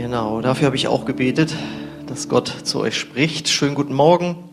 Genau, 0.00 0.40
dafür 0.40 0.66
habe 0.66 0.76
ich 0.76 0.86
auch 0.86 1.06
gebetet, 1.06 1.52
dass 2.06 2.28
Gott 2.28 2.46
zu 2.62 2.78
euch 2.78 2.96
spricht. 2.96 3.48
Schönen 3.48 3.74
guten 3.74 3.94
Morgen. 3.94 4.48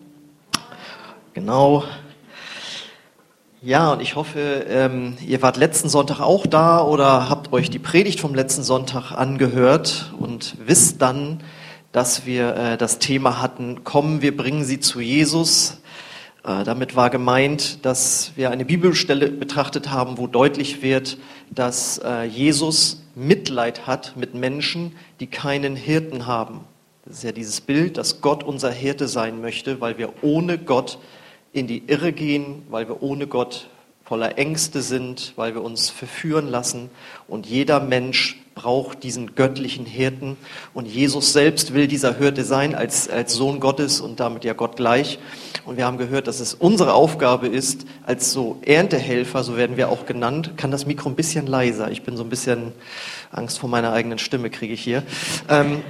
Genau. 1.35 1.83
Ja, 3.61 3.93
und 3.93 4.01
ich 4.01 4.15
hoffe, 4.15 4.65
ähm, 4.67 5.17
ihr 5.23 5.43
wart 5.43 5.57
letzten 5.57 5.87
Sonntag 5.87 6.19
auch 6.19 6.47
da 6.47 6.81
oder 6.81 7.29
habt 7.29 7.53
euch 7.53 7.69
die 7.69 7.77
Predigt 7.77 8.19
vom 8.19 8.33
letzten 8.33 8.63
Sonntag 8.63 9.11
angehört 9.11 10.15
und 10.17 10.55
wisst 10.65 11.03
dann, 11.03 11.43
dass 11.91 12.25
wir 12.25 12.55
äh, 12.55 12.77
das 12.77 12.97
Thema 12.97 13.39
hatten, 13.39 13.83
kommen, 13.83 14.23
wir 14.23 14.35
bringen 14.35 14.63
sie 14.63 14.79
zu 14.79 14.99
Jesus. 14.99 15.79
Äh, 16.43 16.63
damit 16.63 16.95
war 16.95 17.11
gemeint, 17.11 17.85
dass 17.85 18.31
wir 18.35 18.49
eine 18.49 18.65
Bibelstelle 18.65 19.29
betrachtet 19.29 19.91
haben, 19.91 20.17
wo 20.17 20.25
deutlich 20.25 20.81
wird, 20.81 21.19
dass 21.51 21.99
äh, 21.99 22.23
Jesus 22.23 23.04
Mitleid 23.15 23.87
hat 23.87 24.15
mit 24.15 24.33
Menschen, 24.33 24.95
die 25.19 25.27
keinen 25.27 25.75
Hirten 25.75 26.27
haben. 26.27 26.61
Das 27.05 27.17
ist 27.17 27.23
ja 27.23 27.31
dieses 27.31 27.61
Bild, 27.61 27.97
dass 27.97 28.21
Gott 28.21 28.43
unser 28.43 28.71
Hirte 28.71 29.07
sein 29.07 29.41
möchte, 29.41 29.79
weil 29.79 29.97
wir 29.97 30.13
ohne 30.21 30.57
Gott 30.57 30.99
in 31.53 31.67
die 31.67 31.83
Irre 31.87 32.11
gehen, 32.11 32.63
weil 32.69 32.87
wir 32.87 33.01
ohne 33.01 33.27
Gott 33.27 33.69
voller 34.05 34.37
Ängste 34.37 34.83
sind, 34.83 35.33
weil 35.35 35.55
wir 35.55 35.63
uns 35.63 35.89
verführen 35.89 36.47
lassen. 36.47 36.91
Und 37.27 37.47
jeder 37.47 37.79
Mensch 37.79 38.39
braucht 38.53 39.01
diesen 39.01 39.33
göttlichen 39.33 39.85
Hirten. 39.85 40.37
Und 40.75 40.85
Jesus 40.85 41.33
selbst 41.33 41.73
will 41.73 41.87
dieser 41.87 42.15
Hirte 42.15 42.43
sein 42.43 42.75
als, 42.75 43.09
als 43.09 43.33
Sohn 43.33 43.59
Gottes 43.59 43.99
und 43.99 44.19
damit 44.19 44.45
ja 44.45 44.53
Gott 44.53 44.77
gleich. 44.77 45.17
Und 45.65 45.77
wir 45.77 45.85
haben 45.85 45.97
gehört, 45.97 46.27
dass 46.27 46.39
es 46.39 46.53
unsere 46.53 46.93
Aufgabe 46.93 47.47
ist, 47.47 47.85
als 48.05 48.31
so 48.31 48.59
Erntehelfer, 48.63 49.43
so 49.43 49.57
werden 49.57 49.75
wir 49.75 49.89
auch 49.89 50.05
genannt. 50.05 50.51
Kann 50.55 50.69
das 50.69 50.85
Mikro 50.85 51.09
ein 51.09 51.15
bisschen 51.15 51.47
leiser? 51.47 51.89
Ich 51.89 52.03
bin 52.03 52.15
so 52.15 52.23
ein 52.23 52.29
bisschen 52.29 52.73
Angst 53.31 53.57
vor 53.57 53.69
meiner 53.69 53.91
eigenen 53.91 54.19
Stimme 54.19 54.51
kriege 54.51 54.75
ich 54.75 54.81
hier. 54.81 55.01
Ähm, 55.49 55.81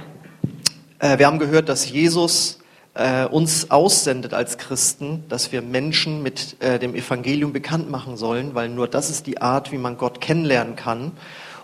äh, 1.00 1.18
wir 1.18 1.26
haben 1.26 1.38
gehört, 1.38 1.68
dass 1.68 1.90
Jesus 1.90 2.60
äh, 2.96 3.26
uns 3.26 3.70
aussendet 3.70 4.34
als 4.34 4.58
Christen, 4.58 5.24
dass 5.28 5.52
wir 5.52 5.62
Menschen 5.62 6.22
mit 6.22 6.56
äh, 6.60 6.78
dem 6.78 6.94
Evangelium 6.94 7.52
bekannt 7.52 7.90
machen 7.90 8.16
sollen, 8.16 8.54
weil 8.54 8.68
nur 8.68 8.88
das 8.88 9.10
ist 9.10 9.26
die 9.26 9.40
Art, 9.40 9.70
wie 9.72 9.78
man 9.78 9.98
Gott 9.98 10.20
kennenlernen 10.20 10.76
kann. 10.76 11.12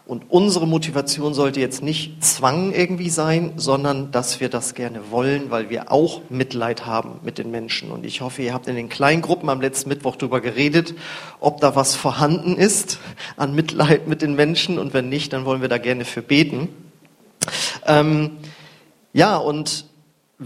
Und 0.05 0.31
unsere 0.31 0.67
Motivation 0.67 1.33
sollte 1.33 1.61
jetzt 1.61 1.83
nicht 1.83 2.23
Zwang 2.25 2.73
irgendwie 2.73 3.09
sein, 3.09 3.53
sondern 3.57 4.11
dass 4.11 4.41
wir 4.41 4.49
das 4.49 4.75
gerne 4.75 5.11
wollen, 5.11 5.51
weil 5.51 5.71
wir 5.71 5.93
auch 5.93 6.23
Mitleid 6.29 6.87
haben 6.87 7.21
mit 7.23 7.39
den 7.39 7.51
Menschen. 7.53 7.91
Und 7.91 8.05
ich 8.05 8.21
hoffe, 8.21 8.43
ihr 8.43 8.53
habt 8.53 8.67
in 8.67 8.75
den 8.75 8.89
Kleingruppen 8.89 9.49
am 9.49 9.61
letzten 9.61 9.89
Mittwoch 9.89 10.17
darüber 10.17 10.41
geredet, 10.41 10.95
ob 11.39 11.61
da 11.61 11.77
was 11.77 11.95
vorhanden 11.95 12.57
ist 12.57 12.99
an 13.37 13.55
Mitleid 13.55 14.09
mit 14.09 14.23
den 14.23 14.35
Menschen. 14.35 14.79
Und 14.79 14.93
wenn 14.93 15.09
nicht, 15.09 15.33
dann 15.33 15.45
wollen 15.45 15.63
wir 15.63 15.69
da 15.69 15.79
gerne 15.79 16.05
für 16.05 16.21
beten. 16.21 16.69
Ähm, 17.87 18.33
ja, 19.13 19.37
und 19.37 19.87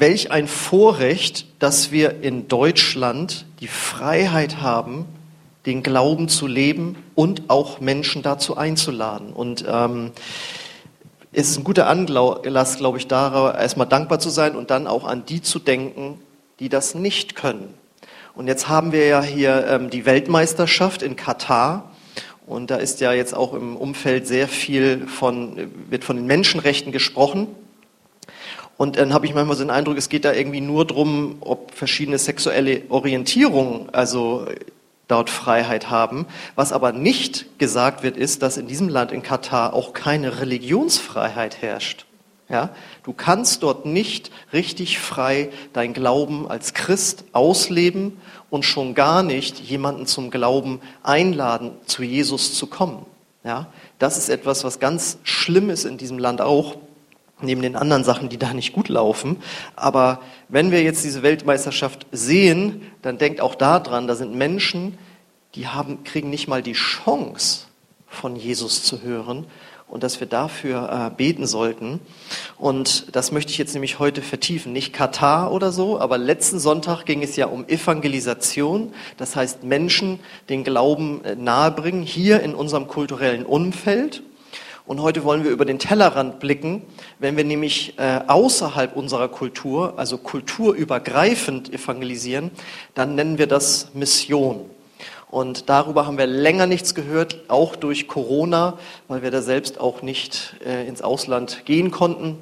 welch 0.01 0.31
ein 0.31 0.49
Vorrecht, 0.49 1.47
dass 1.59 1.93
wir 1.93 2.23
in 2.23 2.49
Deutschland 2.49 3.47
die 3.61 3.69
Freiheit 3.69 4.61
haben, 4.61 5.07
den 5.65 5.83
Glauben 5.83 6.29
zu 6.29 6.47
leben 6.47 6.97
und 7.15 7.51
auch 7.51 7.81
Menschen 7.81 8.23
dazu 8.23 8.57
einzuladen. 8.57 9.33
Und 9.33 9.65
ähm, 9.69 10.13
es 11.33 11.51
ist 11.51 11.59
ein 11.59 11.65
guter 11.65 11.89
Anlass, 11.89 12.79
glaube 12.79 12.99
ich, 12.99 13.09
darauf 13.09 13.55
erstmal 13.55 13.87
dankbar 13.87 14.21
zu 14.21 14.31
sein 14.31 14.55
und 14.55 14.71
dann 14.71 14.87
auch 14.87 15.05
an 15.05 15.27
die 15.27 15.43
zu 15.43 15.59
denken, 15.59 16.21
die 16.61 16.69
das 16.69 16.95
nicht 16.95 17.35
können. 17.35 17.75
Und 18.35 18.49
jetzt 18.49 18.69
haben 18.69 18.93
wir 18.93 19.07
ja 19.07 19.23
hier 19.23 19.67
ähm, 19.67 19.91
die 19.91 20.07
Weltmeisterschaft 20.07 21.03
in 21.03 21.17
Katar. 21.17 21.91
Und 22.47 22.71
da 22.71 22.77
ist 22.77 23.01
ja 23.01 23.13
jetzt 23.13 23.35
auch 23.35 23.55
im 23.55 23.77
Umfeld 23.77 24.27
sehr 24.27 24.47
viel 24.47 25.07
von, 25.09 25.71
wird 25.91 26.05
von 26.05 26.17
den 26.17 26.27
Menschenrechten 26.27 26.93
gesprochen. 26.93 27.49
Und 28.77 28.99
dann 28.99 29.15
habe 29.15 29.27
ich 29.27 29.35
manchmal 29.35 29.57
so 29.57 29.65
den 29.65 29.71
Eindruck, 29.71 29.97
es 29.97 30.09
geht 30.09 30.25
da 30.25 30.33
irgendwie 30.33 30.61
nur 30.61 30.85
drum, 30.85 31.37
ob 31.41 31.73
verschiedene 31.75 32.19
sexuelle 32.19 32.83
Orientierungen 32.91 33.89
also 33.93 34.47
dort 35.09 35.31
Freiheit 35.31 35.89
haben. 35.89 36.27
Was 36.57 36.73
aber 36.73 36.93
nicht 36.93 37.59
gesagt 37.59 38.03
wird, 38.03 38.17
ist, 38.17 38.43
dass 38.43 38.57
in 38.57 38.67
diesem 38.67 38.89
Land, 38.89 39.13
in 39.13 39.23
Katar, 39.23 39.73
auch 39.73 39.93
keine 39.93 40.41
Religionsfreiheit 40.41 41.63
herrscht. 41.63 42.07
Ja, 42.49 42.71
du 43.03 43.13
kannst 43.13 43.65
dort 43.65 43.87
nicht 43.87 44.31
richtig 44.53 45.01
frei 45.01 45.51
dein 45.73 45.95
Glauben 45.95 46.49
als 46.49 46.75
Christ 46.75 47.25
ausleben 47.33 48.19
und 48.51 48.65
schon 48.65 48.95
gar 48.95 49.25
nicht 49.25 49.59
jemanden 49.59 50.07
zum 50.07 50.31
Glauben 50.31 50.81
einladen, 51.03 51.73
zu 51.87 52.05
Jesus 52.05 52.55
zu 52.55 52.69
kommen. 52.69 53.05
Ja, 53.43 53.67
das 53.99 54.17
ist 54.17 54.29
etwas, 54.29 54.63
was 54.63 54.79
ganz 54.79 55.19
schlimm 55.25 55.71
ist 55.71 55.85
in 55.85 55.99
diesem 55.99 56.21
Land 56.21 56.41
auch 56.41 56.77
neben 57.41 57.63
den 57.63 57.77
anderen 57.77 58.05
Sachen, 58.05 58.29
die 58.29 58.39
da 58.39 58.55
nicht 58.55 58.73
gut 58.73 58.89
laufen. 58.89 59.39
Aber 59.75 60.21
wenn 60.49 60.71
wir 60.71 60.83
jetzt 60.83 61.05
diese 61.05 61.23
Weltmeisterschaft 61.23 62.07
sehen, 62.13 62.83
dann 63.03 63.19
denkt 63.19 63.41
auch 63.41 63.55
daran, 63.55 64.07
da 64.07 64.15
sind 64.15 64.35
Menschen, 64.35 64.99
die 65.55 65.69
haben, 65.69 66.05
kriegen 66.05 66.31
nicht 66.31 66.49
mal 66.49 66.63
die 66.63 66.73
Chance, 66.73 67.67
von 68.09 68.37
Jesus 68.37 68.83
zu 68.83 69.03
hören 69.03 69.47
und 69.89 70.03
dass 70.03 70.19
wir 70.19 70.27
dafür 70.27 71.11
äh, 71.13 71.15
beten 71.15 71.47
sollten. 71.47 72.01
Und 72.59 73.15
das 73.15 73.31
möchte 73.31 73.53
ich 73.53 73.59
jetzt 73.59 73.75
nämlich 73.75 73.99
heute 73.99 74.21
vertiefen. 74.23 74.73
Nicht 74.73 74.93
Katar 74.93 75.53
oder 75.53 75.71
so, 75.71 76.01
aber 76.01 76.19
letzten 76.19 76.59
Sonntag 76.59 77.05
ging 77.05 77.23
es 77.23 77.37
ja 77.37 77.47
um 77.47 77.69
Evangelisation. 77.69 78.93
Das 79.17 79.37
heißt, 79.37 79.63
Menschen 79.63 80.19
den 80.49 80.65
Glauben 80.65 81.25
äh, 81.25 81.37
nahebringen, 81.37 82.03
hier 82.03 82.43
in 82.43 82.55
unserem 82.55 82.89
kulturellen 82.89 83.47
Umfeld. 83.47 84.23
Und 84.87 85.03
heute 85.03 85.25
wollen 85.25 85.43
wir 85.43 85.51
über 85.51 85.65
den 85.65 85.81
Tellerrand 85.81 86.39
blicken. 86.39 86.83
Wenn 87.19 87.37
wir 87.37 87.43
nämlich 87.43 87.99
äh, 87.99 88.21
außerhalb 88.29 88.95
unserer 88.95 89.29
Kultur, 89.29 89.95
also 89.97 90.17
kulturübergreifend 90.17 91.73
evangelisieren, 91.73 92.53
dann 92.95 93.17
nennen 93.17 93.37
wir 93.37 93.49
das 93.49 93.89
Mission. 93.95 94.71
Und 95.29 95.69
darüber 95.69 96.07
haben 96.07 96.19
wir 96.19 96.29
länger 96.29 96.67
nichts 96.67 96.95
gehört, 96.95 97.41
auch 97.49 97.75
durch 97.75 98.07
Corona, 98.07 98.79
weil 99.09 99.23
wir 99.23 99.33
da 99.33 99.43
selbst 99.43 99.81
auch 99.81 100.03
nicht 100.03 100.55
äh, 100.65 100.87
ins 100.87 101.03
Ausland 101.03 101.67
gehen 101.67 101.91
konnten. 101.91 102.39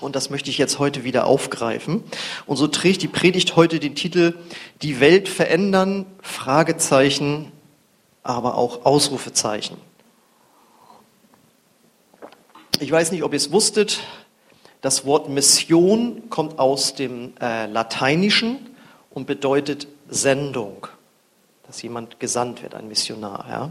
Und 0.00 0.16
das 0.16 0.30
möchte 0.30 0.48
ich 0.48 0.56
jetzt 0.56 0.78
heute 0.78 1.04
wieder 1.04 1.26
aufgreifen. 1.26 2.02
Und 2.46 2.56
so 2.56 2.66
trägt 2.66 3.02
die 3.02 3.08
Predigt 3.08 3.56
heute 3.56 3.78
den 3.78 3.94
Titel 3.94 4.34
Die 4.80 5.00
Welt 5.00 5.28
verändern, 5.28 6.06
Fragezeichen, 6.22 7.52
aber 8.22 8.56
auch 8.56 8.86
Ausrufezeichen. 8.86 9.76
Ich 12.80 12.90
weiß 12.90 13.12
nicht, 13.12 13.22
ob 13.22 13.32
ihr 13.32 13.36
es 13.36 13.52
wusstet, 13.52 14.00
das 14.80 15.06
Wort 15.06 15.28
Mission 15.28 16.28
kommt 16.28 16.58
aus 16.58 16.94
dem 16.94 17.32
äh, 17.40 17.66
Lateinischen 17.66 18.58
und 19.10 19.26
bedeutet 19.26 19.86
Sendung, 20.08 20.88
dass 21.66 21.80
jemand 21.82 22.18
gesandt 22.20 22.62
wird, 22.62 22.74
ein 22.74 22.88
Missionar. 22.88 23.46
Ja? 23.48 23.70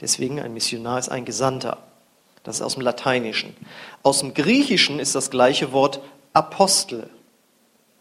Deswegen 0.00 0.40
ein 0.40 0.54
Missionar 0.54 0.98
ist 0.98 1.08
ein 1.08 1.24
Gesandter. 1.24 1.78
Das 2.44 2.56
ist 2.56 2.62
aus 2.62 2.74
dem 2.74 2.82
Lateinischen. 2.82 3.56
Aus 4.02 4.20
dem 4.20 4.34
Griechischen 4.34 5.00
ist 5.00 5.14
das 5.14 5.30
gleiche 5.30 5.72
Wort 5.72 6.00
Apostel. 6.32 7.10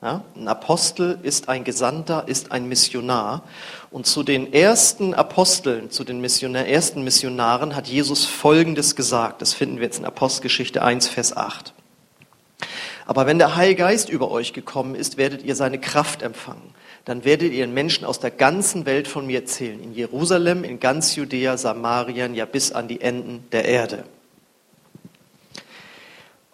Ja, 0.03 0.21
ein 0.35 0.49
Apostel 0.49 1.17
ist 1.23 1.47
ein 1.47 1.63
Gesandter, 1.63 2.25
ist 2.27 2.51
ein 2.51 2.67
Missionar. 2.67 3.43
Und 3.89 4.05
zu 4.05 4.23
den 4.23 4.51
ersten 4.51 5.13
Aposteln, 5.13 5.91
zu 5.91 6.03
den 6.03 6.19
Missionar, 6.19 6.65
ersten 6.65 7.05
Missionaren 7.05 7.73
hat 7.73 7.87
Jesus 7.87 8.25
Folgendes 8.25 8.97
gesagt. 8.97 9.41
Das 9.41 9.53
finden 9.53 9.77
wir 9.77 9.83
jetzt 9.83 9.99
in 9.99 10.05
Apostelgeschichte 10.05 10.81
1, 10.81 11.07
Vers 11.07 11.37
8. 11.37 11.73
Aber 13.05 13.27
wenn 13.27 13.37
der 13.37 13.55
Heilige 13.55 13.83
Geist 13.83 14.09
über 14.09 14.29
euch 14.29 14.51
gekommen 14.51 14.95
ist, 14.95 15.15
werdet 15.15 15.41
ihr 15.43 15.55
seine 15.55 15.79
Kraft 15.79 16.21
empfangen. 16.21 16.75
Dann 17.05 17.23
werdet 17.23 17.53
ihr 17.53 17.65
den 17.65 17.73
Menschen 17.73 18.03
aus 18.03 18.19
der 18.19 18.31
ganzen 18.31 18.85
Welt 18.85 19.07
von 19.07 19.25
mir 19.25 19.39
erzählen. 19.39 19.81
In 19.81 19.93
Jerusalem, 19.93 20.65
in 20.65 20.81
ganz 20.81 21.15
Judäa, 21.15 21.55
Samarien, 21.55 22.35
ja 22.35 22.43
bis 22.43 22.73
an 22.73 22.89
die 22.89 22.99
Enden 22.99 23.47
der 23.53 23.63
Erde. 23.63 24.03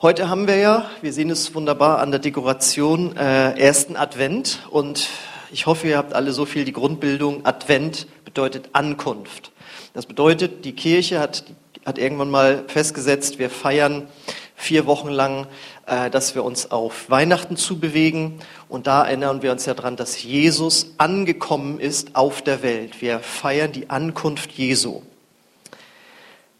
Heute 0.01 0.29
haben 0.29 0.47
wir 0.47 0.55
ja, 0.55 0.89
wir 1.01 1.11
sehen 1.11 1.29
es 1.29 1.53
wunderbar 1.53 1.99
an 1.99 2.11
der 2.11 2.21
Dekoration, 2.21 3.17
äh, 3.17 3.59
ersten 3.59 3.97
Advent 3.97 4.59
und 4.69 5.09
ich 5.51 5.65
hoffe, 5.65 5.89
ihr 5.89 5.97
habt 5.97 6.13
alle 6.13 6.31
so 6.31 6.45
viel 6.45 6.63
die 6.63 6.71
Grundbildung. 6.71 7.45
Advent 7.45 8.07
bedeutet 8.23 8.69
Ankunft. 8.71 9.51
Das 9.93 10.05
bedeutet, 10.05 10.63
die 10.63 10.71
Kirche 10.71 11.19
hat, 11.19 11.43
hat 11.85 11.97
irgendwann 11.97 12.29
mal 12.29 12.63
festgesetzt, 12.67 13.39
wir 13.39 13.49
feiern 13.49 14.07
vier 14.55 14.85
Wochen 14.85 15.09
lang, 15.09 15.47
äh, 15.85 16.09
dass 16.09 16.33
wir 16.33 16.45
uns 16.45 16.71
auf 16.71 17.09
Weihnachten 17.09 17.57
zubewegen. 17.57 18.39
Und 18.69 18.87
da 18.87 19.03
erinnern 19.03 19.41
wir 19.41 19.51
uns 19.51 19.65
ja 19.65 19.73
dran, 19.73 19.97
dass 19.97 20.23
Jesus 20.23 20.93
angekommen 20.97 21.77
ist 21.77 22.15
auf 22.15 22.41
der 22.41 22.63
Welt. 22.63 23.01
Wir 23.01 23.19
feiern 23.19 23.73
die 23.73 23.89
Ankunft 23.89 24.53
Jesu. 24.53 25.01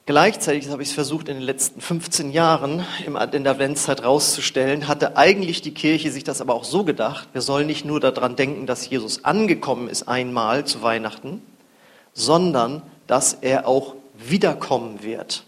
Gleichzeitig, 0.10 0.68
habe 0.70 0.82
ich 0.82 0.92
versucht 0.96 1.30
in 1.30 1.36
den 1.36 1.44
letzten 1.44 1.82
15 1.82 2.32
Jahren 2.32 2.84
in 3.06 3.44
der 3.44 3.52
Adventszeit 3.52 4.04
rauszustellen, 4.04 4.88
hatte 4.88 5.18
eigentlich 5.18 5.62
die 5.62 5.76
Kirche 5.76 6.12
sich 6.12 6.24
das 6.24 6.42
aber 6.42 6.56
auch 6.56 6.64
so 6.64 6.84
gedacht, 6.84 7.30
wir 7.32 7.42
sollen 7.42 7.68
nicht 7.68 7.86
nur 7.86 8.00
daran 8.00 8.36
denken, 8.36 8.66
dass 8.66 8.90
Jesus 8.90 9.24
angekommen 9.24 9.88
ist 9.88 10.08
einmal 10.08 10.66
zu 10.66 10.82
Weihnachten, 10.82 11.44
sondern 12.14 12.82
dass 13.06 13.36
er 13.36 13.68
auch 13.68 13.94
wiederkommen 14.18 15.04
wird. 15.04 15.44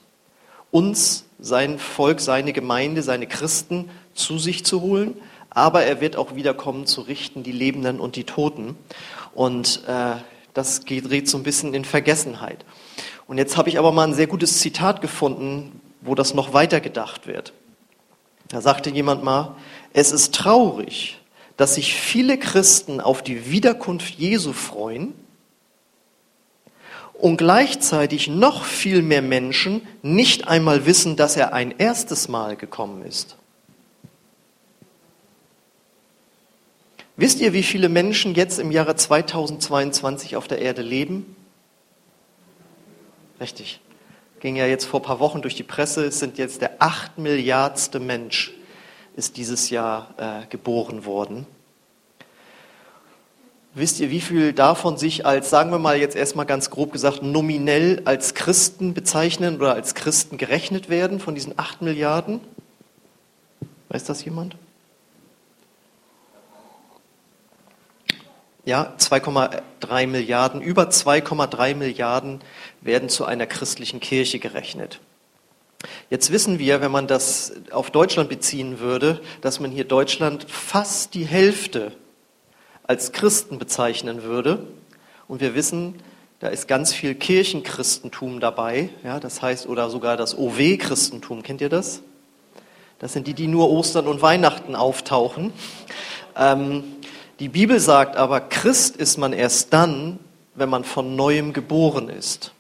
uns, 0.70 1.26
sein 1.40 1.80
Volk, 1.80 2.20
seine 2.20 2.54
Gemeinde, 2.54 3.02
seine 3.02 3.26
Christen 3.26 3.90
zu 4.14 4.38
sich 4.38 4.64
zu 4.64 4.82
holen, 4.82 5.16
aber 5.50 5.86
er 5.86 6.02
wird 6.02 6.18
auch 6.18 6.36
wiederkommen 6.36 6.86
zu 6.86 7.02
richten 7.02 7.42
die 7.42 7.52
Lebenden 7.52 8.00
und 8.00 8.16
die 8.16 8.26
Toten. 8.26 8.78
Und 9.34 9.82
äh, 9.88 10.18
das 10.54 10.86
gerät 10.86 11.28
so 11.28 11.38
ein 11.38 11.44
bisschen 11.44 11.74
in 11.74 11.84
Vergessenheit. 11.84 12.64
Und 13.32 13.38
jetzt 13.38 13.56
habe 13.56 13.70
ich 13.70 13.80
aber 13.80 13.94
mal 13.94 14.10
ein 14.10 14.14
sehr 14.14 14.28
gutes 14.28 14.60
Zitat 14.60 15.00
gefunden, 15.00 15.80
wo 16.02 16.16
das 16.16 16.34
noch 16.34 16.52
weiter 16.52 16.82
gedacht 16.82 17.28
wird. 17.28 17.54
Da 18.50 18.60
sagte 18.60 18.90
jemand 18.90 19.24
mal, 19.24 19.56
es 19.94 20.12
ist 20.12 20.36
traurig, 20.36 21.18
dass 21.56 21.76
sich 21.76 21.94
viele 21.94 22.38
Christen 22.38 23.00
auf 23.00 23.22
die 23.22 23.50
Wiederkunft 23.50 24.16
Jesu 24.16 24.52
freuen 24.52 25.14
und 27.14 27.38
gleichzeitig 27.38 28.28
noch 28.28 28.66
viel 28.66 29.02
mehr 29.02 29.22
Menschen 29.22 29.88
nicht 30.02 30.50
einmal 30.50 30.86
wissen, 30.86 31.16
dass 31.16 31.38
er 31.38 31.54
ein 31.54 31.74
erstes 31.78 32.28
Mal 32.28 32.58
gekommen 32.58 33.02
ist. 33.06 33.38
Wisst 37.16 37.40
ihr, 37.40 37.54
wie 37.54 37.64
viele 37.64 37.88
Menschen 37.88 38.36
jetzt 38.36 38.60
im 38.60 38.72
Jahre 38.72 38.98
2022 38.98 40.36
auf 40.36 40.50
der 40.50 40.60
Erde 40.60 40.82
leben? 40.82 41.38
Richtig. 43.42 43.82
Ging 44.40 44.56
ja 44.56 44.68
jetzt 44.68 44.86
vor 44.86 45.02
ein 45.02 45.04
paar 45.04 45.20
Wochen 45.20 45.42
durch 45.42 45.56
die 45.56 45.64
Presse. 45.64 46.06
Es 46.06 46.20
sind 46.20 46.38
jetzt 46.38 46.62
der 46.62 46.76
acht 46.80 47.18
Milliardste 47.18 48.00
Mensch 48.00 48.54
ist 49.16 49.36
dieses 49.36 49.70
Jahr 49.70 50.14
äh, 50.18 50.48
geboren 50.48 51.06
worden. 51.06 51.46
Wisst 53.74 54.00
ihr, 54.00 54.10
wie 54.10 54.22
viel 54.22 54.54
davon 54.54 54.98
sich 54.98 55.26
als, 55.26 55.50
sagen 55.50 55.72
wir 55.72 55.80
mal 55.80 55.98
jetzt 55.98 56.16
erstmal 56.16 56.46
ganz 56.46 56.70
grob 56.70 56.92
gesagt, 56.92 57.24
nominell 57.24 58.02
als 58.06 58.34
Christen 58.34 58.94
bezeichnen 58.94 59.58
oder 59.58 59.74
als 59.74 59.96
Christen 59.96 60.38
gerechnet 60.38 60.90
werden 60.90 61.20
von 61.20 61.36
diesen 61.36 61.58
acht 61.58 61.82
Milliarden? 61.82 62.42
Weiß 63.90 64.04
das 64.04 64.24
jemand? 64.24 64.56
Ja, 68.64 68.94
2,3 69.00 70.06
Milliarden, 70.06 70.62
über 70.62 70.84
2,3 70.84 71.74
Milliarden 71.74 72.42
werden 72.82 73.10
zu 73.10 73.26
einer 73.26 73.48
christlichen 73.48 74.00
Kirche 74.00 74.38
gerechnet. 74.38 75.00
Jetzt 76.12 76.32
wissen 76.32 76.60
wir, 76.60 76.80
wenn 76.80 76.92
man 76.92 77.08
das 77.08 77.54
auf 77.72 77.90
Deutschland 77.90 78.30
beziehen 78.30 78.80
würde, 78.80 79.20
dass 79.42 79.60
man 79.60 79.72
hier 79.72 79.86
Deutschland 79.86 80.46
fast 80.48 81.16
die 81.16 81.26
Hälfte 81.26 81.92
als 82.84 83.12
Christen 83.12 83.58
bezeichnen 83.58 84.22
würde. 84.22 84.68
Und 85.28 85.42
wir 85.42 85.56
wissen, 85.56 85.96
da 86.40 86.48
ist 86.48 86.68
ganz 86.68 86.94
viel 86.94 87.16
Kirchenchristentum 87.16 88.40
dabei, 88.40 88.90
ja, 89.04 89.20
das 89.20 89.42
heißt, 89.42 89.68
oder 89.68 89.90
sogar 89.90 90.18
das 90.18 90.38
OW-Christentum. 90.38 91.42
Kennt 91.42 91.62
ihr 91.62 91.70
das? 91.70 92.02
Das 93.00 93.14
sind 93.14 93.26
die, 93.26 93.34
die 93.34 93.48
nur 93.48 93.70
Ostern 93.70 94.08
und 94.08 94.22
Weihnachten 94.22 94.76
auftauchen. 94.76 95.54
Ähm, 96.36 96.84
die 97.42 97.50
Bibel 97.50 97.80
sagt 97.80 98.18
aber, 98.18 98.40
Christ 98.40 98.96
ist 98.98 99.18
man 99.18 99.34
erst 99.34 99.74
dann, 99.74 100.20
wenn 100.54 100.70
man 100.70 100.84
von 100.84 101.16
neuem 101.16 101.54
geboren 101.54 102.08
ist. 102.08 102.54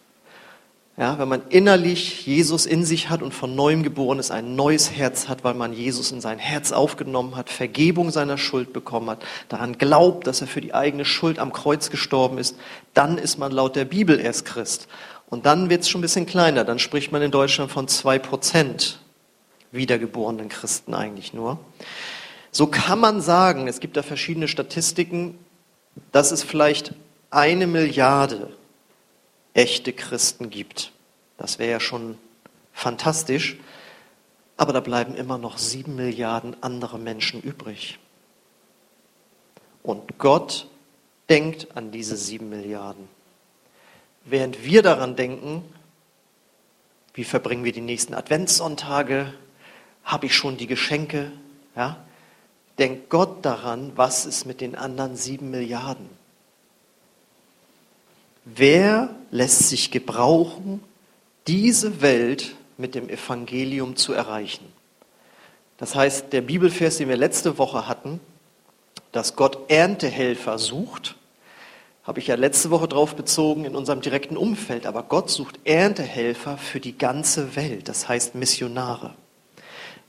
Ja, 0.97 1.19
wenn 1.19 1.29
man 1.29 1.43
innerlich 1.49 2.25
Jesus 2.25 2.65
in 2.65 2.83
sich 2.83 3.11
hat 3.11 3.21
und 3.21 3.31
von 3.31 3.55
neuem 3.55 3.83
geboren 3.83 4.17
ist, 4.17 4.31
ein 4.31 4.55
neues 4.55 4.91
Herz 4.91 5.29
hat, 5.29 5.43
weil 5.43 5.53
man 5.53 5.71
Jesus 5.71 6.11
in 6.11 6.19
sein 6.19 6.39
Herz 6.39 6.71
aufgenommen 6.71 7.35
hat, 7.35 7.51
Vergebung 7.51 8.09
seiner 8.09 8.39
Schuld 8.39 8.73
bekommen 8.73 9.11
hat, 9.11 9.23
daran 9.49 9.77
glaubt, 9.77 10.25
dass 10.25 10.41
er 10.41 10.47
für 10.47 10.61
die 10.61 10.73
eigene 10.73 11.05
Schuld 11.05 11.37
am 11.37 11.53
Kreuz 11.53 11.91
gestorben 11.91 12.39
ist, 12.39 12.57
dann 12.95 13.19
ist 13.19 13.37
man 13.37 13.51
laut 13.51 13.75
der 13.75 13.85
Bibel 13.85 14.19
erst 14.19 14.45
Christ. 14.45 14.87
Und 15.29 15.45
dann 15.45 15.69
wird 15.69 15.81
es 15.81 15.89
schon 15.89 15.99
ein 15.99 16.01
bisschen 16.01 16.25
kleiner. 16.25 16.63
Dann 16.63 16.79
spricht 16.79 17.11
man 17.11 17.21
in 17.21 17.29
Deutschland 17.29 17.71
von 17.71 17.87
zwei 17.87 18.17
Prozent 18.17 18.99
wiedergeborenen 19.71 20.49
Christen 20.49 20.95
eigentlich 20.95 21.33
nur. 21.33 21.59
So 22.51 22.67
kann 22.67 22.99
man 22.99 23.21
sagen, 23.21 23.67
es 23.67 23.79
gibt 23.79 23.95
da 23.95 24.03
verschiedene 24.03 24.47
Statistiken, 24.47 25.39
dass 26.11 26.31
es 26.31 26.43
vielleicht 26.43 26.93
eine 27.29 27.65
Milliarde 27.65 28.51
echte 29.53 29.93
Christen 29.93 30.49
gibt. 30.49 30.91
Das 31.37 31.59
wäre 31.59 31.71
ja 31.71 31.79
schon 31.79 32.17
fantastisch. 32.73 33.57
Aber 34.57 34.73
da 34.73 34.79
bleiben 34.79 35.15
immer 35.15 35.37
noch 35.37 35.57
sieben 35.57 35.95
Milliarden 35.95 36.55
andere 36.61 36.99
Menschen 36.99 37.41
übrig. 37.41 37.97
Und 39.81 40.19
Gott 40.19 40.67
denkt 41.29 41.75
an 41.75 41.91
diese 41.91 42.15
sieben 42.15 42.49
Milliarden. 42.49 43.07
Während 44.25 44.63
wir 44.63 44.83
daran 44.83 45.15
denken, 45.15 45.63
wie 47.13 47.23
verbringen 47.23 47.63
wir 47.63 47.71
die 47.71 47.81
nächsten 47.81 48.13
Adventssonntage, 48.13 49.33
habe 50.03 50.27
ich 50.27 50.35
schon 50.35 50.57
die 50.57 50.67
Geschenke, 50.67 51.31
ja, 51.75 51.97
denkt 52.77 53.09
Gott 53.09 53.45
daran, 53.45 53.91
was 53.95 54.25
ist 54.25 54.45
mit 54.45 54.61
den 54.61 54.75
anderen 54.75 55.15
sieben 55.15 55.51
Milliarden? 55.51 56.09
Wer 58.45 59.15
lässt 59.29 59.69
sich 59.69 59.91
gebrauchen, 59.91 60.83
diese 61.47 62.01
Welt 62.01 62.55
mit 62.77 62.95
dem 62.95 63.09
Evangelium 63.09 63.95
zu 63.95 64.13
erreichen? 64.13 64.65
Das 65.77 65.95
heißt, 65.95 66.31
der 66.33 66.41
Bibelvers, 66.41 66.97
den 66.97 67.09
wir 67.09 67.17
letzte 67.17 67.57
Woche 67.57 67.87
hatten, 67.87 68.19
dass 69.11 69.35
Gott 69.35 69.69
Erntehelfer 69.69 70.57
sucht, 70.57 71.15
habe 72.03 72.19
ich 72.19 72.27
ja 72.27 72.35
letzte 72.35 72.71
Woche 72.71 72.87
drauf 72.87 73.15
bezogen 73.15 73.65
in 73.65 73.75
unserem 73.75 74.01
direkten 74.01 74.37
Umfeld, 74.37 74.85
aber 74.85 75.03
Gott 75.03 75.29
sucht 75.29 75.59
Erntehelfer 75.63 76.57
für 76.57 76.79
die 76.79 76.97
ganze 76.97 77.55
Welt, 77.55 77.89
das 77.89 78.07
heißt 78.07 78.35
Missionare. 78.35 79.13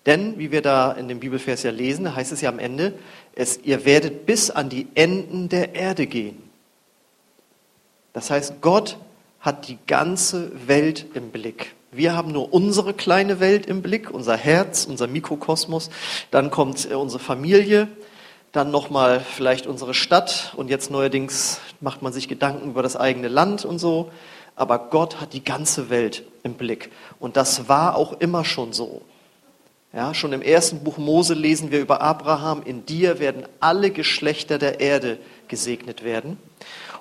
Denn, 0.07 0.39
wie 0.39 0.51
wir 0.51 0.63
da 0.63 0.93
in 0.93 1.09
dem 1.09 1.21
Bibelvers 1.21 1.63
ja 1.63 1.71
lesen, 1.71 2.15
heißt 2.15 2.33
es 2.33 2.41
ja 2.41 2.49
am 2.49 2.59
Ende, 2.59 2.95
es, 3.35 3.61
ihr 3.63 3.85
werdet 3.85 4.27
bis 4.27 4.51
an 4.51 4.69
die 4.69 4.89
Enden 4.95 5.49
der 5.49 5.75
Erde 5.75 6.07
gehen. 6.07 6.43
Das 8.13 8.31
heißt, 8.31 8.61
Gott 8.61 8.99
hat 9.41 9.69
die 9.69 9.79
ganze 9.87 10.51
Welt 10.67 11.07
im 11.15 11.31
Blick. 11.31 11.75
Wir 11.91 12.17
haben 12.17 12.33
nur 12.33 12.53
unsere 12.53 12.95
kleine 12.95 13.39
Welt 13.39 13.67
im 13.67 13.83
Blick, 13.83 14.11
unser 14.11 14.37
Herz, 14.37 14.87
unser 14.87 15.07
Mikrokosmos. 15.07 15.91
Dann 16.31 16.51
kommt 16.51 16.91
äh, 16.91 16.95
unsere 16.95 17.23
Familie, 17.23 17.89
dann 18.51 18.71
nochmal 18.71 19.21
vielleicht 19.21 19.67
unsere 19.67 19.95
Stadt 19.95 20.53
und 20.57 20.69
jetzt 20.69 20.91
neuerdings 20.91 21.61
macht 21.81 22.03
man 22.03 22.13
sich 22.13 22.29
Gedanken 22.29 22.71
über 22.71 22.83
das 22.83 22.97
eigene 22.97 23.29
Land 23.29 23.65
und 23.65 23.79
so. 23.79 24.11
Aber 24.57 24.79
Gott 24.91 25.21
hat 25.21 25.33
die 25.33 25.45
ganze 25.45 25.91
Welt 25.91 26.25
im 26.43 26.55
Blick. 26.55 26.91
Und 27.19 27.37
das 27.37 27.69
war 27.69 27.97
auch 27.97 28.13
immer 28.21 28.45
schon 28.45 28.73
so. 28.73 29.03
Ja, 29.95 30.15
schon 30.15 30.33
im 30.33 30.41
ersten 30.41 30.83
Buch 30.83 30.97
Mose 30.97 31.35
lesen 31.35 31.71
wir 31.71 31.81
über 31.81 32.01
Abraham, 32.01 32.63
in 32.65 32.87
dir 32.87 33.19
werden 33.19 33.45
alle 33.61 33.91
Geschlechter 33.91 34.59
der 34.59 34.81
Erde 34.81 35.19
gesegnet 35.49 36.03
werden. 36.03 36.39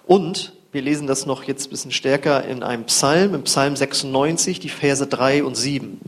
Und 0.06 0.54
wir 0.74 0.82
lesen 0.82 1.08
das 1.08 1.26
noch 1.26 1.46
jetzt 1.46 1.68
ein 1.68 1.70
bisschen 1.70 1.92
stärker 1.92 2.44
in 2.44 2.64
einem 2.64 2.84
Psalm, 2.86 3.34
im 3.34 3.44
Psalm 3.44 3.78
96, 3.78 4.60
die 4.60 4.68
Verse 4.68 5.08
3 5.08 5.46
und 5.46 5.56
7. 5.56 6.02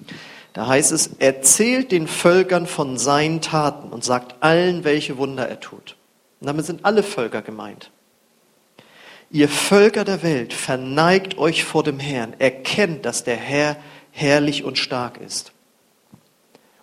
Da 0.52 0.68
heißt 0.68 0.92
es, 0.92 1.12
erzählt 1.20 1.94
den 1.94 2.06
Völkern 2.06 2.68
von 2.68 2.98
seinen 2.98 3.40
Taten 3.40 3.90
und 3.90 4.04
sagt 4.04 4.36
allen, 4.42 4.84
welche 4.84 5.18
Wunder 5.18 5.48
er 5.48 5.62
tut. 5.62 5.96
Und 6.42 6.48
damit 6.48 6.66
sind 6.66 6.84
alle 6.84 7.02
Völker 7.02 7.42
gemeint. 7.42 7.92
Ihr 9.32 9.48
Völker 9.48 10.04
der 10.04 10.22
Welt, 10.22 10.52
verneigt 10.52 11.38
euch 11.38 11.63
vor 11.63 11.84
dem 11.84 12.00
Herrn, 12.00 12.36
erkennt, 12.40 13.06
dass 13.06 13.24
der 13.24 13.38
Herr 13.38 13.78
herrlich 14.12 14.66
und 14.66 14.78
stark 14.78 15.20
ist. 15.20 15.53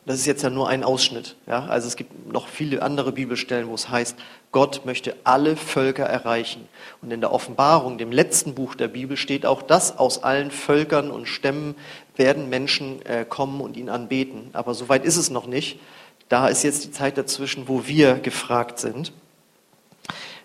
Das 0.07 0.19
ist 0.19 0.27
jetzt 0.27 0.43
ja 0.43 0.51
nur 0.51 0.69
ein 0.69 0.83
Ausschnitt. 0.83 1.37
Ja? 1.47 1.67
Also 1.67 1.87
es 1.87 1.97
gibt 1.97 2.33
noch 2.33 2.49
viele 2.49 2.83
andere 2.83 3.13
Bibelstellen, 3.13 3.69
wo 3.69 3.75
es 3.75 3.91
heißt, 3.91 4.17
Gott 4.51 4.85
möchte 4.85 5.15
alle 5.25 5.57
Völker 5.57 6.05
erreichen. 6.05 6.69
Und 7.03 7.11
in 7.11 7.21
der 7.21 7.33
Offenbarung, 7.33 7.99
dem 7.99 8.11
letzten 8.11 8.55
Buch 8.55 8.75
der 8.75 8.89
Bibel, 8.89 9.17
steht 9.17 9.47
auch, 9.47 9.63
dass 9.63 9.99
aus 9.99 10.23
allen 10.23 10.51
Völkern 10.51 11.11
und 11.11 11.27
Stämmen 11.27 11.75
werden 12.17 12.49
Menschen 12.49 13.05
äh, 13.07 13.25
kommen 13.29 13.61
und 13.61 13.77
ihn 13.77 13.89
anbeten. 13.89 14.51
Aber 14.53 14.75
so 14.75 14.89
weit 14.89 15.05
ist 15.05 15.17
es 15.17 15.31
noch 15.31 15.47
nicht. 15.47 15.79
Da 16.29 16.49
ist 16.49 16.63
jetzt 16.63 16.85
die 16.85 16.91
Zeit 16.91 17.19
dazwischen, 17.19 17.69
wo 17.69 17.87
wir 17.87 18.15
gefragt 18.15 18.79
sind. 18.79 19.13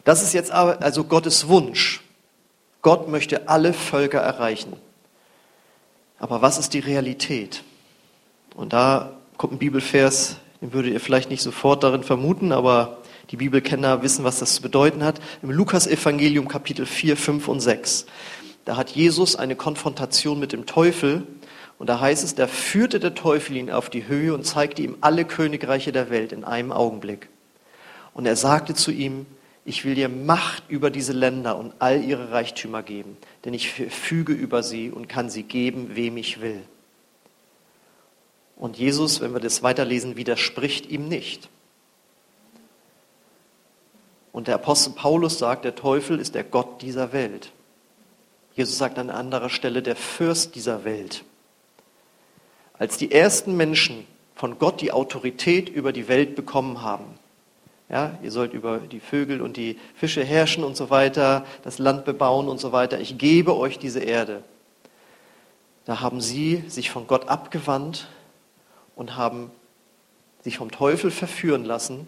Das 0.03 0.21
ist 0.21 0.33
jetzt 0.33 0.51
aber 0.51 0.81
also 0.83 1.03
Gottes 1.05 1.47
Wunsch. 1.47 2.01
Gott 2.81 3.07
möchte 3.07 3.47
alle 3.49 3.73
Völker 3.73 4.19
erreichen. 4.19 4.73
Aber 6.19 6.41
was 6.41 6.57
ist 6.57 6.73
die 6.73 6.79
Realität? 6.79 7.63
Und 8.55 8.73
da 8.73 9.13
kommt 9.37 9.53
ein 9.53 9.59
Bibelvers, 9.59 10.37
den 10.61 10.73
würdet 10.73 10.93
ihr 10.93 10.99
vielleicht 10.99 11.29
nicht 11.29 11.41
sofort 11.41 11.83
darin 11.83 12.03
vermuten, 12.03 12.51
aber 12.51 12.97
die 13.31 13.37
Bibelkenner 13.37 14.01
wissen, 14.01 14.23
was 14.23 14.39
das 14.39 14.55
zu 14.55 14.61
bedeuten 14.61 15.03
hat. 15.03 15.19
Im 15.41 15.51
Lukas-Evangelium 15.51 16.47
Kapitel 16.47 16.85
4, 16.85 17.17
5 17.17 17.47
und 17.47 17.59
6. 17.59 18.05
Da 18.65 18.77
hat 18.77 18.91
Jesus 18.91 19.35
eine 19.35 19.55
Konfrontation 19.55 20.39
mit 20.39 20.53
dem 20.53 20.65
Teufel 20.65 21.27
und 21.77 21.87
da 21.89 21.99
heißt 21.99 22.23
es, 22.23 22.35
da 22.35 22.47
führte 22.47 22.99
der 22.99 23.15
Teufel 23.15 23.57
ihn 23.57 23.69
auf 23.69 23.89
die 23.89 24.07
Höhe 24.07 24.33
und 24.33 24.45
zeigte 24.45 24.81
ihm 24.81 24.97
alle 25.01 25.25
Königreiche 25.25 25.91
der 25.91 26.09
Welt 26.09 26.31
in 26.31 26.43
einem 26.43 26.71
Augenblick. 26.71 27.29
Und 28.13 28.25
er 28.25 28.35
sagte 28.35 28.73
zu 28.73 28.91
ihm, 28.91 29.25
ich 29.65 29.83
will 29.83 29.95
dir 29.95 30.09
Macht 30.09 30.63
über 30.69 30.89
diese 30.89 31.11
Länder 31.11 31.57
und 31.57 31.73
all 31.79 32.03
ihre 32.03 32.31
Reichtümer 32.31 32.83
geben, 32.83 33.17
denn 33.43 33.53
ich 33.53 33.71
füge 33.71 34.31
über 34.31 34.63
sie 34.63 34.91
und 34.91 35.09
kann 35.09 35.29
sie 35.29 35.43
geben, 35.43 35.91
wem 35.95 36.17
ich 36.17 36.39
will. 36.39 36.61
Und 38.55 38.77
Jesus, 38.77 39.21
wenn 39.21 39.33
wir 39.33 39.39
das 39.39 39.63
weiterlesen, 39.63 40.15
widerspricht 40.15 40.85
ihm 40.87 41.07
nicht. 41.07 41.49
Und 44.31 44.47
der 44.47 44.55
Apostel 44.55 44.93
Paulus 44.93 45.39
sagt, 45.39 45.65
der 45.65 45.75
Teufel 45.75 46.19
ist 46.19 46.35
der 46.35 46.43
Gott 46.43 46.81
dieser 46.81 47.13
Welt. 47.13 47.51
Jesus 48.53 48.77
sagt 48.77 48.97
an 48.97 49.09
anderer 49.09 49.49
Stelle, 49.49 49.81
der 49.81 49.95
Fürst 49.95 50.55
dieser 50.55 50.83
Welt. 50.83 51.23
Als 52.77 52.97
die 52.97 53.11
ersten 53.11 53.55
Menschen 53.55 54.05
von 54.35 54.59
Gott 54.59 54.81
die 54.81 54.91
Autorität 54.91 55.69
über 55.69 55.93
die 55.93 56.07
Welt 56.07 56.35
bekommen 56.35 56.81
haben, 56.81 57.05
ja, 57.87 58.17
ihr 58.23 58.31
sollt 58.31 58.53
über 58.53 58.79
die 58.79 58.99
Vögel 58.99 59.41
und 59.41 59.57
die 59.57 59.77
Fische 59.93 60.23
herrschen 60.23 60.63
und 60.63 60.75
so 60.75 60.89
weiter, 60.89 61.45
das 61.63 61.77
Land 61.77 62.03
bebauen 62.03 62.47
und 62.47 62.59
so 62.59 62.71
weiter. 62.71 62.99
Ich 62.99 63.17
gebe 63.17 63.55
euch 63.55 63.77
diese 63.77 63.99
Erde. 63.99 64.43
Da 65.85 66.01
haben 66.01 66.19
sie 66.19 66.63
sich 66.67 66.89
von 66.89 67.05
Gott 67.05 67.29
abgewandt 67.29 68.07
und 68.95 69.15
haben 69.15 69.51
sich 70.43 70.57
vom 70.57 70.71
Teufel 70.71 71.11
verführen 71.11 71.65
lassen 71.65 72.07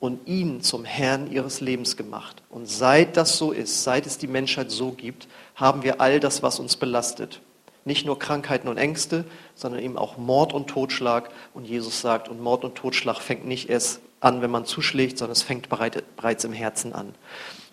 und 0.00 0.26
ihn 0.26 0.60
zum 0.60 0.84
Herrn 0.84 1.30
ihres 1.30 1.60
Lebens 1.60 1.96
gemacht. 1.96 2.42
Und 2.50 2.68
seit 2.68 3.16
das 3.16 3.38
so 3.38 3.52
ist, 3.52 3.84
seit 3.84 4.06
es 4.06 4.18
die 4.18 4.26
Menschheit 4.26 4.70
so 4.70 4.90
gibt, 4.90 5.28
haben 5.54 5.82
wir 5.82 6.00
all 6.00 6.20
das, 6.20 6.42
was 6.42 6.58
uns 6.58 6.76
belastet. 6.76 7.40
Nicht 7.84 8.04
nur 8.04 8.18
Krankheiten 8.18 8.68
und 8.68 8.78
Ängste, 8.78 9.24
sondern 9.54 9.80
eben 9.80 9.96
auch 9.96 10.18
Mord 10.18 10.52
und 10.52 10.66
Totschlag. 10.66 11.30
Und 11.54 11.66
Jesus 11.66 12.00
sagt, 12.00 12.28
und 12.28 12.40
Mord 12.40 12.64
und 12.64 12.74
Totschlag 12.74 13.18
fängt 13.20 13.46
nicht 13.46 13.70
erst 13.70 14.00
an, 14.20 14.42
wenn 14.42 14.50
man 14.50 14.64
zuschlägt, 14.64 15.18
sondern 15.18 15.32
es 15.32 15.42
fängt 15.42 15.68
bereits 15.68 16.44
im 16.44 16.52
Herzen 16.52 16.92
an. 16.92 17.14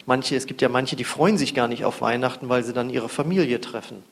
Manche, 0.05 0.35
es 0.35 0.45
gibt 0.45 0.61
ja 0.61 0.69
manche, 0.69 0.95
die 0.95 1.03
freuen 1.03 1.37
sich 1.37 1.55
gar 1.55 1.67
nicht 1.67 1.85
auf 1.85 2.01
Weihnachten, 2.01 2.49
weil 2.49 2.63
sie 2.63 2.73
dann 2.73 2.89
ihre 2.89 3.09
Familie 3.09 3.59
treffen. 3.59 4.03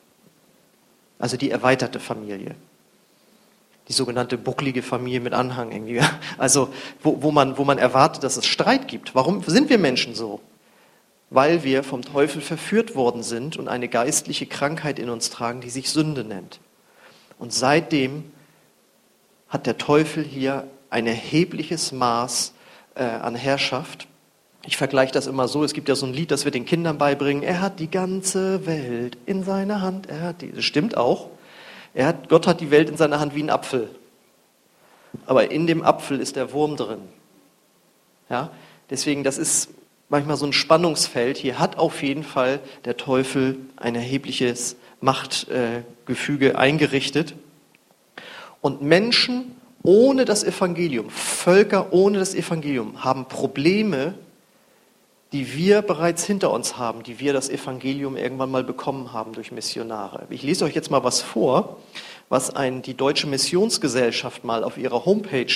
Also 1.18 1.36
die 1.36 1.50
erweiterte 1.50 2.00
Familie. 2.00 2.56
Die 3.92 3.96
sogenannte 3.96 4.38
bucklige 4.38 4.82
Familie 4.82 5.20
mit 5.20 5.34
Anhang 5.34 5.70
irgendwie. 5.70 6.00
Also 6.38 6.72
wo, 7.02 7.22
wo, 7.22 7.30
man, 7.30 7.58
wo 7.58 7.64
man 7.64 7.76
erwartet, 7.76 8.24
dass 8.24 8.38
es 8.38 8.46
Streit 8.46 8.88
gibt. 8.88 9.14
Warum 9.14 9.42
sind 9.42 9.68
wir 9.68 9.76
Menschen 9.76 10.14
so? 10.14 10.40
Weil 11.28 11.62
wir 11.62 11.84
vom 11.84 12.00
Teufel 12.00 12.40
verführt 12.40 12.94
worden 12.94 13.22
sind 13.22 13.58
und 13.58 13.68
eine 13.68 13.88
geistliche 13.88 14.46
Krankheit 14.46 14.98
in 14.98 15.10
uns 15.10 15.28
tragen, 15.28 15.60
die 15.60 15.68
sich 15.68 15.90
Sünde 15.90 16.24
nennt. 16.24 16.58
Und 17.38 17.52
seitdem 17.52 18.24
hat 19.50 19.66
der 19.66 19.76
Teufel 19.76 20.24
hier 20.24 20.66
ein 20.88 21.06
erhebliches 21.06 21.92
Maß 21.92 22.54
äh, 22.94 23.04
an 23.04 23.34
Herrschaft. 23.34 24.08
Ich 24.64 24.78
vergleiche 24.78 25.12
das 25.12 25.26
immer 25.26 25.48
so, 25.48 25.64
es 25.64 25.74
gibt 25.74 25.90
ja 25.90 25.96
so 25.96 26.06
ein 26.06 26.14
Lied, 26.14 26.30
das 26.30 26.46
wir 26.46 26.52
den 26.52 26.64
Kindern 26.64 26.96
beibringen, 26.96 27.42
er 27.42 27.60
hat 27.60 27.78
die 27.78 27.90
ganze 27.90 28.64
Welt 28.64 29.18
in 29.26 29.44
seiner 29.44 29.82
Hand, 29.82 30.08
er 30.08 30.20
hat 30.22 30.40
die, 30.40 30.50
das 30.50 30.64
stimmt 30.64 30.96
auch, 30.96 31.28
er 31.94 32.06
hat, 32.06 32.28
Gott 32.28 32.46
hat 32.46 32.60
die 32.60 32.70
Welt 32.70 32.88
in 32.88 32.96
seiner 32.96 33.20
Hand 33.20 33.34
wie 33.34 33.42
ein 33.42 33.50
Apfel, 33.50 33.88
aber 35.26 35.50
in 35.50 35.66
dem 35.66 35.82
Apfel 35.82 36.20
ist 36.20 36.36
der 36.36 36.52
Wurm 36.52 36.76
drin. 36.76 37.02
Ja? 38.30 38.50
Deswegen, 38.90 39.24
das 39.24 39.38
ist 39.38 39.70
manchmal 40.08 40.36
so 40.36 40.46
ein 40.46 40.52
Spannungsfeld, 40.52 41.38
hier 41.38 41.58
hat 41.58 41.78
auf 41.78 42.02
jeden 42.02 42.24
Fall 42.24 42.60
der 42.84 42.96
Teufel 42.96 43.58
ein 43.76 43.94
erhebliches 43.94 44.76
Machtgefüge 45.00 46.58
eingerichtet 46.58 47.34
und 48.60 48.82
Menschen 48.82 49.56
ohne 49.82 50.24
das 50.24 50.44
Evangelium, 50.44 51.10
Völker 51.10 51.92
ohne 51.92 52.18
das 52.18 52.34
Evangelium 52.34 53.04
haben 53.04 53.26
Probleme, 53.26 54.14
die 55.32 55.54
wir 55.54 55.80
bereits 55.80 56.24
hinter 56.24 56.50
uns 56.50 56.76
haben, 56.76 57.02
die 57.02 57.18
wir 57.18 57.32
das 57.32 57.48
Evangelium 57.48 58.16
irgendwann 58.16 58.50
mal 58.50 58.64
bekommen 58.64 59.12
haben 59.12 59.32
durch 59.32 59.50
Missionare. 59.50 60.26
Ich 60.28 60.42
lese 60.42 60.64
euch 60.64 60.74
jetzt 60.74 60.90
mal 60.90 61.04
was 61.04 61.22
vor, 61.22 61.78
was 62.28 62.50
ein, 62.54 62.82
die 62.82 62.94
Deutsche 62.94 63.26
Missionsgesellschaft 63.26 64.44
mal 64.44 64.62
auf 64.62 64.76
ihrer 64.76 65.06
Homepage 65.06 65.52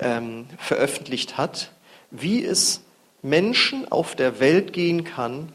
ähm, 0.00 0.46
veröffentlicht 0.58 1.36
hat, 1.38 1.70
wie 2.10 2.44
es 2.44 2.82
Menschen 3.22 3.90
auf 3.90 4.16
der 4.16 4.40
Welt 4.40 4.72
gehen 4.72 5.04
kann, 5.04 5.52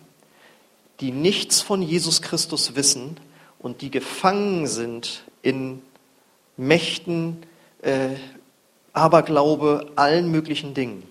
die 1.01 1.11
nichts 1.11 1.61
von 1.61 1.81
Jesus 1.81 2.21
Christus 2.21 2.75
wissen 2.75 3.17
und 3.59 3.81
die 3.81 3.91
gefangen 3.91 4.67
sind 4.67 5.23
in 5.41 5.81
Mächten, 6.55 7.43
äh, 7.81 8.15
Aberglaube, 8.93 9.91
allen 9.95 10.31
möglichen 10.31 10.73
Dingen. 10.73 11.03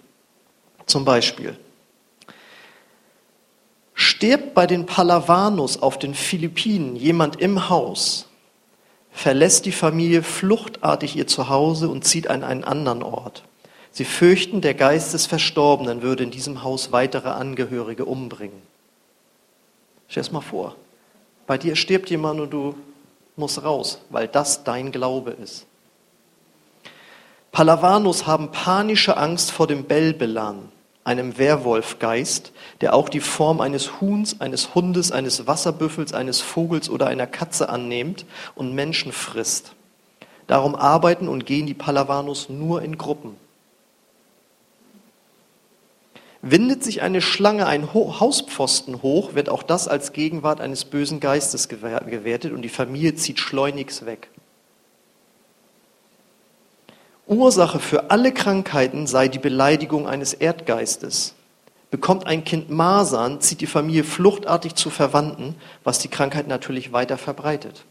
Zum 0.86 1.04
Beispiel, 1.04 1.56
stirbt 4.16 4.54
bei 4.54 4.66
den 4.66 4.86
Palawanos 4.86 5.82
auf 5.82 5.98
den 5.98 6.14
Philippinen 6.14 6.96
jemand 6.96 7.38
im 7.38 7.68
Haus, 7.68 8.26
verlässt 9.12 9.66
die 9.66 9.72
Familie 9.72 10.22
fluchtartig 10.22 11.16
ihr 11.16 11.26
Zuhause 11.26 11.90
und 11.90 12.06
zieht 12.06 12.28
an 12.28 12.42
einen 12.42 12.64
anderen 12.64 13.02
Ort. 13.02 13.42
Sie 13.92 14.06
fürchten, 14.06 14.62
der 14.62 14.72
Geist 14.72 15.12
des 15.12 15.26
Verstorbenen 15.26 16.00
würde 16.00 16.24
in 16.24 16.30
diesem 16.30 16.62
Haus 16.62 16.92
weitere 16.92 17.28
Angehörige 17.28 18.06
umbringen. 18.06 18.62
Stell 20.08 20.22
es 20.22 20.32
mal 20.32 20.40
vor. 20.40 20.76
Bei 21.46 21.58
dir 21.58 21.76
stirbt 21.76 22.08
jemand 22.08 22.40
und 22.40 22.50
du 22.50 22.74
musst 23.36 23.62
raus, 23.62 24.00
weil 24.08 24.28
das 24.28 24.64
dein 24.64 24.92
Glaube 24.92 25.32
ist. 25.32 25.66
Palawanos 27.52 28.26
haben 28.26 28.50
panische 28.50 29.18
Angst 29.18 29.50
vor 29.50 29.66
dem 29.66 29.84
Belbelan, 29.84 30.72
einem 31.06 31.38
Werwolfgeist, 31.38 32.52
der 32.80 32.94
auch 32.94 33.08
die 33.08 33.20
Form 33.20 33.60
eines 33.60 34.00
Huhns, 34.00 34.40
eines 34.40 34.74
Hundes, 34.74 35.12
eines 35.12 35.46
Wasserbüffels, 35.46 36.12
eines 36.12 36.40
Vogels 36.40 36.90
oder 36.90 37.06
einer 37.06 37.28
Katze 37.28 37.68
annimmt 37.68 38.26
und 38.56 38.74
Menschen 38.74 39.12
frisst. 39.12 39.74
Darum 40.48 40.74
arbeiten 40.74 41.28
und 41.28 41.46
gehen 41.46 41.66
die 41.66 41.74
Palawanos 41.74 42.48
nur 42.48 42.82
in 42.82 42.98
Gruppen. 42.98 43.36
Windet 46.42 46.82
sich 46.82 47.02
eine 47.02 47.22
Schlange 47.22 47.66
ein 47.66 47.94
Hauspfosten 47.94 49.02
hoch, 49.02 49.34
wird 49.34 49.48
auch 49.48 49.62
das 49.62 49.88
als 49.88 50.12
Gegenwart 50.12 50.60
eines 50.60 50.84
bösen 50.84 51.20
Geistes 51.20 51.68
gewertet 51.68 52.52
und 52.52 52.62
die 52.62 52.68
Familie 52.68 53.14
zieht 53.14 53.38
schleunigst 53.38 54.06
weg. 54.06 54.28
Ursache 57.26 57.80
für 57.80 58.10
alle 58.10 58.32
Krankheiten 58.32 59.06
sei 59.06 59.28
die 59.28 59.38
Beleidigung 59.38 60.06
eines 60.06 60.32
Erdgeistes. 60.32 61.34
Bekommt 61.90 62.26
ein 62.26 62.44
Kind 62.44 62.70
Masern, 62.70 63.40
zieht 63.40 63.60
die 63.60 63.66
Familie 63.66 64.04
fluchtartig 64.04 64.74
zu 64.74 64.90
Verwandten, 64.90 65.54
was 65.82 65.98
die 65.98 66.08
Krankheit 66.08 66.46
natürlich 66.46 66.92
weiter 66.92 67.18
verbreitet. 67.18 67.84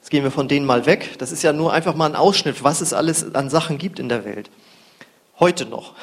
Jetzt 0.00 0.10
gehen 0.10 0.24
wir 0.24 0.30
von 0.30 0.48
denen 0.48 0.66
mal 0.66 0.86
weg. 0.86 1.16
Das 1.18 1.32
ist 1.32 1.42
ja 1.42 1.52
nur 1.52 1.72
einfach 1.72 1.94
mal 1.94 2.06
ein 2.06 2.16
Ausschnitt, 2.16 2.62
was 2.62 2.80
es 2.80 2.92
alles 2.92 3.34
an 3.34 3.48
Sachen 3.48 3.78
gibt 3.78 3.98
in 3.98 4.08
der 4.08 4.24
Welt. 4.24 4.50
Heute 5.38 5.66
noch. 5.66 5.94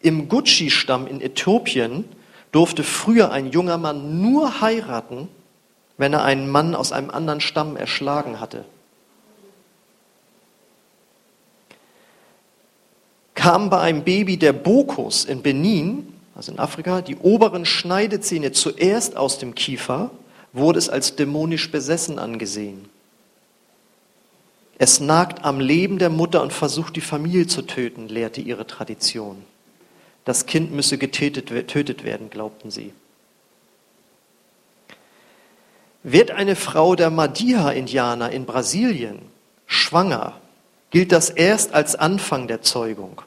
Im 0.00 0.28
Gucci-Stamm 0.28 1.06
in 1.06 1.20
Äthiopien 1.20 2.04
durfte 2.52 2.84
früher 2.84 3.32
ein 3.32 3.50
junger 3.50 3.76
Mann 3.76 4.22
nur 4.22 4.60
heiraten, 4.60 5.28
wenn 5.98 6.12
er 6.12 6.24
einen 6.24 6.48
Mann 6.48 6.74
aus 6.74 6.92
einem 6.92 7.10
anderen 7.10 7.40
Stamm 7.40 7.76
erschlagen 7.76 8.40
hatte. 8.40 8.64
Kam 13.40 13.70
bei 13.70 13.80
einem 13.80 14.04
Baby 14.04 14.36
der 14.36 14.52
Bokus 14.52 15.24
in 15.24 15.40
Benin, 15.40 16.12
also 16.34 16.52
in 16.52 16.58
Afrika, 16.58 17.00
die 17.00 17.16
oberen 17.16 17.64
Schneidezähne 17.64 18.52
zuerst 18.52 19.16
aus 19.16 19.38
dem 19.38 19.54
Kiefer, 19.54 20.10
wurde 20.52 20.78
es 20.78 20.90
als 20.90 21.16
dämonisch 21.16 21.70
besessen 21.70 22.18
angesehen. 22.18 22.90
Es 24.76 25.00
nagt 25.00 25.42
am 25.42 25.58
Leben 25.58 25.98
der 25.98 26.10
Mutter 26.10 26.42
und 26.42 26.52
versucht 26.52 26.96
die 26.96 27.00
Familie 27.00 27.46
zu 27.46 27.62
töten, 27.62 28.08
lehrte 28.08 28.42
ihre 28.42 28.66
Tradition. 28.66 29.42
Das 30.26 30.44
Kind 30.44 30.70
müsse 30.72 30.98
getötet 30.98 31.50
werden, 31.50 32.28
glaubten 32.28 32.70
sie. 32.70 32.92
Wird 36.02 36.30
eine 36.30 36.56
Frau 36.56 36.94
der 36.94 37.08
Madiha-Indianer 37.08 38.32
in 38.32 38.44
Brasilien 38.44 39.20
schwanger, 39.66 40.38
gilt 40.90 41.10
das 41.10 41.30
erst 41.30 41.72
als 41.72 41.96
Anfang 41.96 42.46
der 42.46 42.60
Zeugung. 42.60 43.22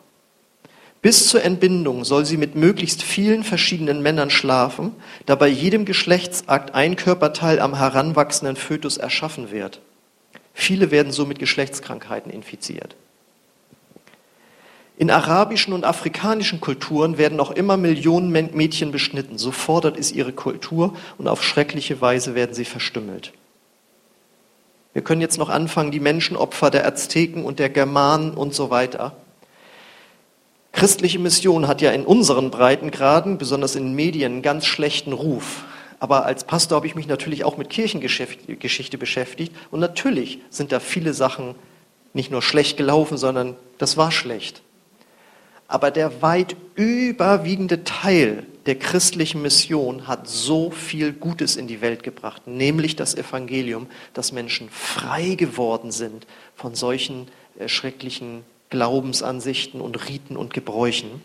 Bis 1.03 1.27
zur 1.27 1.43
Entbindung 1.43 2.05
soll 2.05 2.25
sie 2.25 2.37
mit 2.37 2.55
möglichst 2.55 3.03
vielen 3.03 3.43
verschiedenen 3.43 4.01
Männern 4.01 4.29
schlafen, 4.29 4.95
da 5.25 5.35
bei 5.35 5.49
jedem 5.49 5.83
Geschlechtsakt 5.83 6.73
ein 6.73 6.95
Körperteil 6.95 7.59
am 7.59 7.75
heranwachsenden 7.75 8.55
Fötus 8.55 8.95
erschaffen 8.95 9.51
wird. 9.51 9.81
Viele 10.53 10.91
werden 10.91 11.11
so 11.11 11.25
mit 11.25 11.39
Geschlechtskrankheiten 11.39 12.31
infiziert. 12.31 12.95
In 14.95 15.11
arabischen 15.11 15.73
und 15.73 15.83
afrikanischen 15.83 16.61
Kulturen 16.61 17.17
werden 17.17 17.35
noch 17.35 17.51
immer 17.51 17.75
Millionen 17.75 18.31
Mädchen 18.31 18.93
beschnitten. 18.93 19.37
So 19.37 19.51
fordert 19.51 19.99
es 19.99 20.13
ihre 20.13 20.31
Kultur 20.31 20.95
und 21.17 21.27
auf 21.27 21.43
schreckliche 21.43 21.99
Weise 21.99 22.33
werden 22.33 22.55
sie 22.55 22.63
verstümmelt. 22.63 23.33
Wir 24.93 25.01
können 25.01 25.19
jetzt 25.19 25.37
noch 25.37 25.49
anfangen, 25.49 25.91
die 25.91 25.99
Menschenopfer 25.99 26.69
der 26.69 26.87
Azteken 26.87 27.43
und 27.43 27.59
der 27.59 27.69
Germanen 27.69 28.31
und 28.31 28.53
so 28.53 28.69
weiter 28.69 29.17
Christliche 30.73 31.19
Mission 31.19 31.67
hat 31.67 31.81
ja 31.81 31.91
in 31.91 32.03
unseren 32.03 32.51
Breitengraden, 32.51 33.37
besonders 33.37 33.75
in 33.75 33.93
Medien, 33.93 34.33
einen 34.33 34.41
ganz 34.41 34.65
schlechten 34.65 35.13
Ruf. 35.13 35.63
aber 35.99 36.25
als 36.25 36.43
Pastor 36.43 36.75
habe 36.75 36.87
ich 36.87 36.95
mich 36.95 37.07
natürlich 37.07 37.45
auch 37.45 37.55
mit 37.55 37.69
Kirchengeschichte 37.69 38.97
beschäftigt 38.97 39.55
und 39.71 39.79
natürlich 39.79 40.39
sind 40.49 40.73
da 40.73 40.81
viele 40.81 41.13
Sachen 41.13 41.55
nicht 42.13 42.29
nur 42.31 42.41
schlecht 42.41 42.75
gelaufen, 42.75 43.17
sondern 43.17 43.55
das 43.77 43.95
war 43.95 44.11
schlecht. 44.11 44.61
Aber 45.67 45.91
der 45.91 46.21
weit 46.21 46.57
überwiegende 46.75 47.83
Teil 47.85 48.45
der 48.65 48.75
christlichen 48.75 49.41
Mission 49.41 50.07
hat 50.07 50.27
so 50.27 50.71
viel 50.71 51.13
Gutes 51.13 51.55
in 51.55 51.67
die 51.67 51.81
Welt 51.81 52.03
gebracht, 52.03 52.47
nämlich 52.47 52.95
das 52.95 53.15
Evangelium, 53.15 53.87
dass 54.13 54.31
Menschen 54.31 54.69
frei 54.69 55.35
geworden 55.35 55.91
sind 55.91 56.27
von 56.55 56.75
solchen 56.75 57.27
äh, 57.59 57.67
schrecklichen 57.67 58.43
Glaubensansichten 58.73 59.81
und 59.81 60.09
Riten 60.09 60.35
und 60.35 60.51
Gebräuchen. 60.51 61.21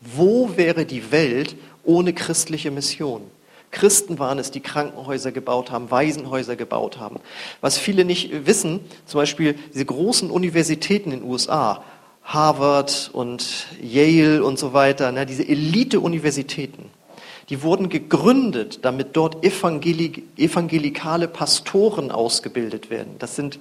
Wo 0.00 0.56
wäre 0.56 0.84
die 0.84 1.12
Welt 1.12 1.54
ohne 1.84 2.12
christliche 2.12 2.72
Mission? 2.72 3.22
Christen 3.70 4.18
waren 4.18 4.40
es, 4.40 4.50
die 4.50 4.58
Krankenhäuser 4.58 5.30
gebaut 5.30 5.70
haben, 5.70 5.92
Waisenhäuser 5.92 6.56
gebaut 6.56 6.98
haben. 6.98 7.20
Was 7.60 7.78
viele 7.78 8.04
nicht 8.04 8.46
wissen, 8.46 8.80
zum 9.04 9.20
Beispiel 9.20 9.54
diese 9.72 9.84
großen 9.84 10.28
Universitäten 10.28 11.12
in 11.12 11.20
den 11.20 11.30
USA, 11.30 11.84
Harvard 12.24 13.10
und 13.12 13.68
Yale 13.80 14.42
und 14.42 14.58
so 14.58 14.72
weiter, 14.72 15.12
ne, 15.12 15.24
diese 15.24 15.46
Elite-Universitäten, 15.46 16.86
die 17.48 17.62
wurden 17.62 17.90
gegründet, 17.90 18.80
damit 18.82 19.16
dort 19.16 19.44
evangelik 19.44 20.24
evangelikale 20.36 21.28
Pastoren 21.28 22.10
ausgebildet 22.10 22.90
werden. 22.90 23.14
Das 23.20 23.36
sind 23.36 23.60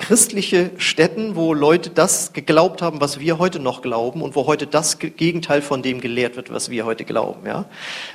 christliche 0.00 0.70
Städten, 0.78 1.36
wo 1.36 1.54
Leute 1.54 1.90
das 1.90 2.32
geglaubt 2.32 2.82
haben, 2.82 3.00
was 3.00 3.20
wir 3.20 3.38
heute 3.38 3.60
noch 3.60 3.82
glauben 3.82 4.22
und 4.22 4.34
wo 4.34 4.46
heute 4.46 4.66
das 4.66 4.98
Gegenteil 4.98 5.62
von 5.62 5.82
dem 5.82 6.00
gelehrt 6.00 6.34
wird, 6.34 6.52
was 6.52 6.70
wir 6.70 6.86
heute 6.86 7.04
glauben. 7.04 7.46
Ja? 7.46 7.66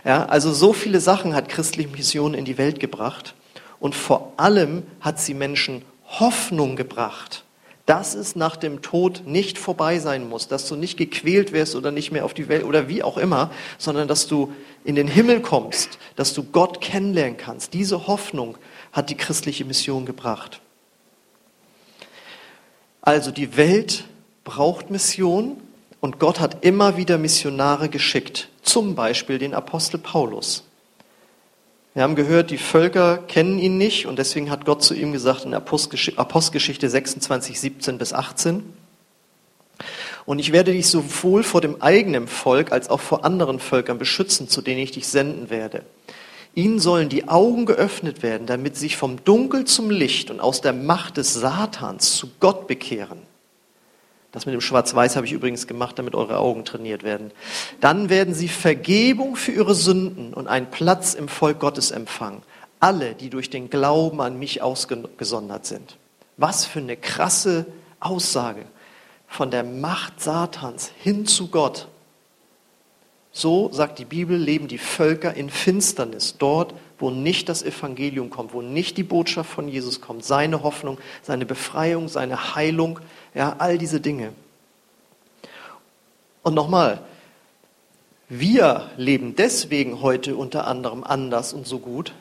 Ja, 0.03 0.25
also 0.25 0.51
so 0.51 0.73
viele 0.73 0.99
Sachen 0.99 1.33
hat 1.33 1.47
christliche 1.47 1.89
Mission 1.89 2.33
in 2.33 2.43
die 2.43 2.57
Welt 2.57 2.79
gebracht 2.79 3.35
und 3.79 3.95
vor 3.95 4.33
allem 4.37 4.83
hat 4.99 5.19
sie 5.19 5.33
Menschen 5.33 5.83
Hoffnung 6.07 6.75
gebracht, 6.75 7.45
dass 7.85 8.15
es 8.15 8.35
nach 8.35 8.55
dem 8.55 8.81
Tod 8.81 9.23
nicht 9.27 9.59
vorbei 9.59 9.99
sein 9.99 10.27
muss, 10.27 10.47
dass 10.47 10.67
du 10.67 10.75
nicht 10.75 10.97
gequält 10.97 11.53
wirst 11.53 11.75
oder 11.75 11.91
nicht 11.91 12.11
mehr 12.11 12.25
auf 12.25 12.33
die 12.33 12.49
Welt 12.49 12.63
oder 12.63 12.89
wie 12.89 13.03
auch 13.03 13.17
immer, 13.17 13.51
sondern 13.77 14.07
dass 14.07 14.27
du 14.27 14.51
in 14.83 14.95
den 14.95 15.07
Himmel 15.07 15.39
kommst, 15.39 15.99
dass 16.15 16.33
du 16.33 16.43
Gott 16.43 16.81
kennenlernen 16.81 17.37
kannst. 17.37 17.73
Diese 17.73 18.07
Hoffnung 18.07 18.57
hat 18.91 19.11
die 19.11 19.17
christliche 19.17 19.65
Mission 19.65 20.05
gebracht. 20.05 20.61
Also 23.05 23.31
die 23.31 23.55
Welt 23.55 24.03
braucht 24.43 24.89
Mission 24.89 25.57
und 26.01 26.19
Gott 26.19 26.39
hat 26.39 26.65
immer 26.65 26.97
wieder 26.97 27.17
Missionare 27.17 27.87
geschickt, 27.87 28.49
zum 28.61 28.95
Beispiel 28.95 29.37
den 29.37 29.53
Apostel 29.53 29.99
Paulus. 29.99 30.63
Wir 31.93 32.03
haben 32.03 32.15
gehört, 32.15 32.51
die 32.51 32.57
Völker 32.57 33.19
kennen 33.19 33.59
ihn 33.59 33.77
nicht 33.77 34.05
und 34.05 34.19
deswegen 34.19 34.49
hat 34.49 34.65
Gott 34.65 34.83
zu 34.83 34.93
ihm 34.93 35.13
gesagt 35.13 35.45
in 35.45 35.53
Apostelgeschichte 35.53 36.89
26, 36.89 37.59
17 37.59 37.97
bis 37.97 38.11
18, 38.11 38.63
und 40.25 40.39
ich 40.39 40.51
werde 40.51 40.71
dich 40.71 40.87
sowohl 40.87 41.43
vor 41.43 41.61
dem 41.61 41.81
eigenen 41.81 42.27
Volk 42.27 42.71
als 42.71 42.89
auch 42.89 42.99
vor 42.99 43.23
anderen 43.23 43.59
Völkern 43.59 43.99
beschützen, 43.99 44.49
zu 44.49 44.61
denen 44.61 44.79
ich 44.79 44.91
dich 44.91 45.07
senden 45.07 45.49
werde. 45.49 45.83
Ihnen 46.55 46.79
sollen 46.79 47.09
die 47.09 47.27
Augen 47.27 47.65
geöffnet 47.65 48.23
werden, 48.23 48.47
damit 48.47 48.75
sie 48.75 48.81
sich 48.81 48.97
vom 48.97 49.23
Dunkel 49.25 49.65
zum 49.65 49.89
Licht 49.89 50.31
und 50.31 50.39
aus 50.39 50.61
der 50.61 50.73
Macht 50.73 51.17
des 51.17 51.33
Satans 51.33 52.15
zu 52.15 52.29
Gott 52.39 52.67
bekehren. 52.67 53.19
Das 54.31 54.45
mit 54.45 54.53
dem 54.53 54.61
Schwarz-Weiß 54.61 55.15
habe 55.15 55.25
ich 55.25 55.33
übrigens 55.33 55.67
gemacht, 55.67 55.99
damit 55.99 56.15
eure 56.15 56.39
Augen 56.39 56.65
trainiert 56.65 57.03
werden. 57.03 57.31
Dann 57.79 58.09
werden 58.09 58.33
sie 58.33 58.47
Vergebung 58.47 59.35
für 59.35 59.51
ihre 59.51 59.75
Sünden 59.75 60.33
und 60.33 60.47
einen 60.47 60.69
Platz 60.71 61.13
im 61.13 61.27
Volk 61.27 61.59
Gottes 61.59 61.91
empfangen. 61.91 62.41
Alle, 62.79 63.15
die 63.15 63.29
durch 63.29 63.49
den 63.49 63.69
Glauben 63.69 64.19
an 64.21 64.39
mich 64.39 64.61
ausgesondert 64.61 65.65
sind. 65.65 65.97
Was 66.37 66.65
für 66.65 66.79
eine 66.79 66.97
krasse 66.97 67.65
Aussage 67.99 68.65
von 69.27 69.51
der 69.51 69.63
Macht 69.63 70.21
Satans 70.21 70.91
hin 70.97 71.25
zu 71.25 71.47
Gott. 71.47 71.87
So, 73.37 73.69
sagt 73.73 73.99
die 73.99 74.05
Bibel, 74.05 74.37
leben 74.37 74.69
die 74.69 74.77
Völker 74.77 75.33
in 75.33 75.49
Finsternis, 75.49 76.37
dort, 76.39 76.73
wo 76.97 77.09
nicht 77.09 77.49
das 77.49 77.63
Evangelium 77.63 78.29
kommt, 78.29 78.53
wo 78.53 78.61
nicht 78.61 78.95
die 78.95 79.03
Botschaft 79.03 79.49
von 79.49 79.67
Jesus 79.67 79.99
kommt, 79.99 80.23
seine 80.23 80.63
Hoffnung, 80.63 80.99
seine 81.21 81.45
Befreiung, 81.45 82.07
seine 82.07 82.55
Heilung, 82.55 83.01
ja, 83.33 83.57
all 83.57 83.77
diese 83.77 83.99
Dinge. 83.99 84.31
Und 86.43 86.53
nochmal, 86.53 87.01
wir 88.29 88.89
leben 88.95 89.35
deswegen 89.35 90.01
heute 90.01 90.37
unter 90.37 90.65
anderem 90.65 91.03
anders 91.03 91.51
und 91.51 91.67
so 91.67 91.79
gut, 91.79 92.13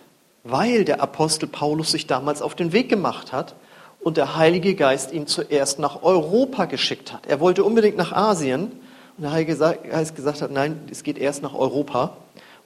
weil 0.43 0.85
der 0.85 1.01
Apostel 1.01 1.47
Paulus 1.47 1.93
sich 1.93 2.09
damals 2.09 2.43
auf 2.43 2.57
den 2.57 2.73
Weg 2.73 2.89
gemacht 2.89 3.33
hat 3.33 3.55
und 4.01 4.17
der 4.17 4.35
Heilige 4.35 4.75
Geist 4.75 5.13
ihn 5.13 5.29
zuerst 5.29 5.79
nach 5.79 6.03
Europa 6.03 6.65
geschickt 6.65 7.13
hat. 7.13 7.25
Er 7.29 7.39
wollte 7.39 7.63
unbedingt 7.63 7.97
nach 7.97 8.11
Asien, 8.11 8.73
und 9.19 9.47
Geist 9.47 10.17
gesagt 10.17 10.43
hat, 10.43 10.51
nein, 10.51 10.89
es 10.91 11.03
geht 11.03 11.19
erst 11.19 11.43
nach 11.43 11.55
Europa. 11.55 12.17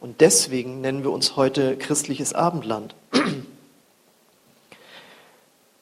Und 0.00 0.20
deswegen 0.20 0.80
nennen 0.80 1.02
wir 1.02 1.11
uns 1.11 1.37
heute 1.37 1.76
christliches 1.76 2.32
Abendland. 2.32 2.94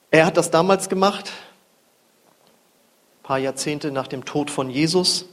Er 0.09 0.25
hat 0.25 0.37
das 0.37 0.51
damals 0.51 0.89
gemacht, 0.89 1.31
ein 3.19 3.23
paar 3.23 3.37
Jahrzehnte 3.37 3.91
nach 3.91 4.07
dem 4.07 4.25
Tod 4.25 4.49
von 4.49 4.69
Jesus. 4.69 5.25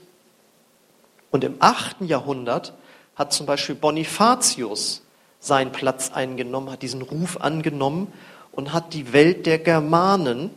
Und 1.31 1.45
im 1.45 1.57
8. 1.61 2.03
Jahrhundert 2.03 2.75
hat 3.17 3.33
zum 3.33 3.47
Beispiel 3.47 3.75
Bonifatius 3.77 5.03
seinen 5.41 5.73
Platz 5.73 6.11
eingenommen, 6.13 6.71
hat 6.71 6.83
diesen 6.83 7.03
Ruf 7.03 7.41
angenommen 7.41 8.13
und 8.53 8.73
hat 8.73 8.95
die 8.95 9.13
Welt 9.13 9.47
der 9.47 9.59
Germanen, 9.59 10.51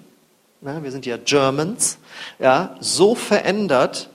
na, 0.61 0.83
wir 0.83 0.91
sind 0.91 1.05
ja 1.05 1.17
Germans, 1.17 1.99
ja, 2.39 2.75
so 2.79 3.15
verändert, 3.15 4.09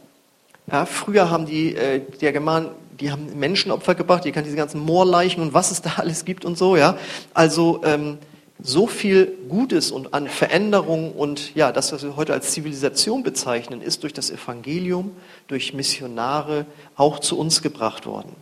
ja, 0.70 0.86
früher 0.86 1.30
haben 1.30 1.46
die, 1.46 1.74
äh, 1.74 2.00
der 2.20 2.32
Germanen, 2.32 2.68
die 3.00 3.10
haben 3.10 3.38
Menschenopfer 3.38 3.94
gebracht, 3.94 4.24
ihr 4.24 4.32
kennt 4.32 4.46
diese 4.46 4.56
ganzen 4.56 4.80
Moorleichen 4.80 5.42
und 5.42 5.54
was 5.54 5.70
es 5.70 5.82
da 5.82 5.94
alles 5.96 6.24
gibt 6.24 6.44
und 6.44 6.56
so, 6.56 6.76
ja. 6.76 6.96
Also 7.34 7.80
ähm, 7.84 8.18
so 8.60 8.86
viel 8.86 9.36
Gutes 9.48 9.90
und 9.90 10.14
an 10.14 10.28
Veränderung 10.28 11.12
und 11.12 11.54
ja, 11.56 11.72
das, 11.72 11.92
was 11.92 12.04
wir 12.04 12.14
heute 12.14 12.32
als 12.32 12.52
Zivilisation 12.52 13.24
bezeichnen, 13.24 13.82
ist 13.82 14.04
durch 14.04 14.12
das 14.12 14.30
Evangelium, 14.30 15.16
durch 15.48 15.74
Missionare 15.74 16.66
auch 16.96 17.18
zu 17.18 17.38
uns 17.38 17.60
gebracht 17.62 18.06
worden. 18.06 18.36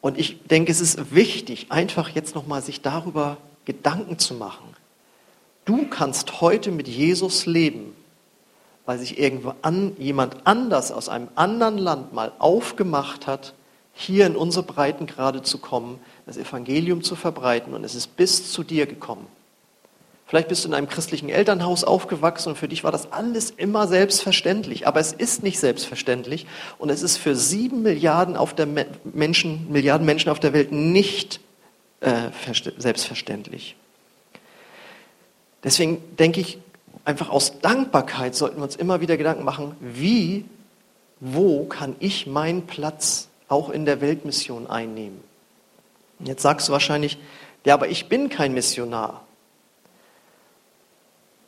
Und 0.00 0.18
ich 0.18 0.44
denke, 0.44 0.72
es 0.72 0.80
ist 0.80 1.14
wichtig, 1.14 1.66
einfach 1.70 2.10
jetzt 2.10 2.34
nochmal 2.34 2.62
sich 2.62 2.80
darüber 2.80 3.36
Gedanken 3.64 4.18
zu 4.18 4.34
machen. 4.34 4.74
Du 5.64 5.86
kannst 5.88 6.40
heute 6.40 6.70
mit 6.70 6.86
Jesus 6.86 7.44
leben 7.44 7.95
weil 8.86 8.98
sich 8.98 9.18
irgendwo 9.18 9.54
an, 9.62 9.94
jemand 9.98 10.36
anders 10.44 10.92
aus 10.92 11.08
einem 11.08 11.28
anderen 11.34 11.76
Land 11.76 12.12
mal 12.12 12.32
aufgemacht 12.38 13.26
hat, 13.26 13.52
hier 13.92 14.26
in 14.26 14.36
unsere 14.36 14.64
Breitengrade 14.64 15.42
zu 15.42 15.58
kommen, 15.58 15.98
das 16.26 16.36
Evangelium 16.36 17.02
zu 17.02 17.16
verbreiten 17.16 17.74
und 17.74 17.84
es 17.84 17.94
ist 17.94 18.16
bis 18.16 18.52
zu 18.52 18.62
dir 18.62 18.86
gekommen. 18.86 19.26
Vielleicht 20.28 20.48
bist 20.48 20.64
du 20.64 20.68
in 20.68 20.74
einem 20.74 20.88
christlichen 20.88 21.28
Elternhaus 21.28 21.84
aufgewachsen 21.84 22.50
und 22.50 22.56
für 22.56 22.66
dich 22.66 22.82
war 22.82 22.90
das 22.90 23.12
alles 23.12 23.50
immer 23.50 23.86
selbstverständlich. 23.86 24.86
Aber 24.88 24.98
es 24.98 25.12
ist 25.12 25.44
nicht 25.44 25.60
selbstverständlich 25.60 26.46
und 26.78 26.90
es 26.90 27.02
ist 27.02 27.16
für 27.16 27.36
sieben 27.36 27.82
Milliarden, 27.82 28.36
auf 28.36 28.52
der 28.52 28.66
Menschen, 29.04 29.70
Milliarden 29.70 30.04
Menschen 30.04 30.30
auf 30.30 30.40
der 30.40 30.52
Welt 30.52 30.72
nicht 30.72 31.38
äh, 32.00 32.30
selbstverständlich. 32.76 33.76
Deswegen 35.62 36.02
denke 36.16 36.40
ich, 36.40 36.58
einfach 37.06 37.30
aus 37.30 37.60
Dankbarkeit 37.60 38.34
sollten 38.34 38.58
wir 38.58 38.64
uns 38.64 38.76
immer 38.76 39.00
wieder 39.00 39.16
Gedanken 39.16 39.44
machen, 39.44 39.76
wie, 39.80 40.44
wo 41.20 41.64
kann 41.64 41.96
ich 42.00 42.26
meinen 42.26 42.66
Platz 42.66 43.28
auch 43.48 43.70
in 43.70 43.86
der 43.86 44.00
Weltmission 44.00 44.66
einnehmen? 44.66 45.22
Jetzt 46.18 46.42
sagst 46.42 46.68
du 46.68 46.72
wahrscheinlich, 46.72 47.18
ja, 47.64 47.74
aber 47.74 47.88
ich 47.88 48.08
bin 48.08 48.28
kein 48.28 48.54
Missionar. 48.54 49.22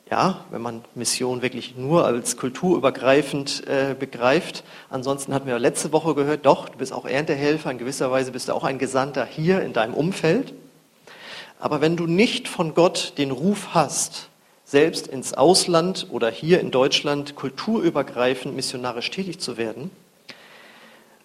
Ja, 0.09 0.45
wenn 0.49 0.61
man 0.61 0.83
Mission 0.95 1.43
wirklich 1.43 1.75
nur 1.75 2.05
als 2.05 2.35
kulturübergreifend 2.37 3.67
äh, 3.67 3.95
begreift. 3.99 4.63
Ansonsten 4.89 5.35
hatten 5.35 5.45
wir 5.45 5.59
letzte 5.59 5.91
Woche 5.91 6.15
gehört, 6.15 6.47
doch, 6.47 6.69
du 6.69 6.79
bist 6.79 6.93
auch 6.93 7.05
Erntehelfer, 7.05 7.69
in 7.69 7.77
gewisser 7.77 8.09
Weise 8.09 8.31
bist 8.31 8.49
du 8.49 8.53
auch 8.53 8.63
ein 8.63 8.79
Gesandter 8.79 9.25
hier 9.25 9.61
in 9.61 9.73
deinem 9.73 9.93
Umfeld. 9.93 10.53
Aber 11.59 11.81
wenn 11.81 11.95
du 11.95 12.07
nicht 12.07 12.47
von 12.47 12.73
Gott 12.73 13.13
den 13.17 13.29
Ruf 13.29 13.73
hast, 13.73 14.28
selbst 14.69 15.07
ins 15.07 15.33
Ausland 15.33 16.05
oder 16.11 16.29
hier 16.29 16.59
in 16.59 16.69
Deutschland 16.69 17.35
kulturübergreifend 17.35 18.55
missionarisch 18.55 19.09
tätig 19.09 19.39
zu 19.39 19.57
werden, 19.57 19.89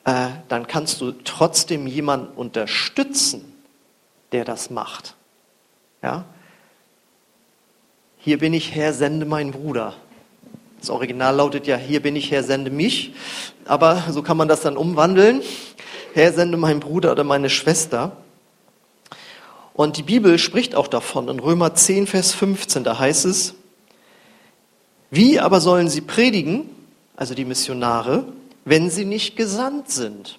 äh, 0.06 0.28
dann 0.48 0.66
kannst 0.66 1.02
du 1.02 1.12
trotzdem 1.12 1.86
jemanden 1.86 2.28
unterstützen, 2.36 3.44
der 4.32 4.46
das 4.46 4.70
macht. 4.70 5.14
Ja? 6.02 6.24
Hier 8.16 8.38
bin 8.38 8.54
ich 8.54 8.74
Herr, 8.74 8.94
sende 8.94 9.26
meinen 9.26 9.50
Bruder. 9.50 9.92
Das 10.80 10.88
Original 10.88 11.36
lautet 11.36 11.66
ja, 11.66 11.76
hier 11.76 12.00
bin 12.00 12.16
ich 12.16 12.30
Herr, 12.30 12.44
sende 12.44 12.70
mich. 12.70 13.12
Aber 13.66 14.04
so 14.08 14.22
kann 14.22 14.38
man 14.38 14.48
das 14.48 14.62
dann 14.62 14.78
umwandeln. 14.78 15.42
Herr, 16.14 16.32
sende 16.32 16.56
meinen 16.56 16.80
Bruder 16.80 17.12
oder 17.12 17.24
meine 17.24 17.50
Schwester. 17.50 18.16
Und 19.74 19.96
die 19.96 20.04
Bibel 20.04 20.38
spricht 20.38 20.74
auch 20.76 20.86
davon. 20.86 21.28
In 21.28 21.40
Römer 21.40 21.74
10, 21.74 22.06
Vers 22.06 22.32
15, 22.32 22.84
da 22.84 22.98
heißt 22.98 23.24
es, 23.26 23.54
wie 25.10 25.38
aber 25.38 25.60
sollen 25.60 25.88
sie 25.88 26.00
predigen, 26.00 26.70
also 27.16 27.34
die 27.34 27.44
Missionare, 27.44 28.24
wenn 28.64 28.88
sie 28.88 29.04
nicht 29.04 29.36
gesandt 29.36 29.90
sind? 29.90 30.38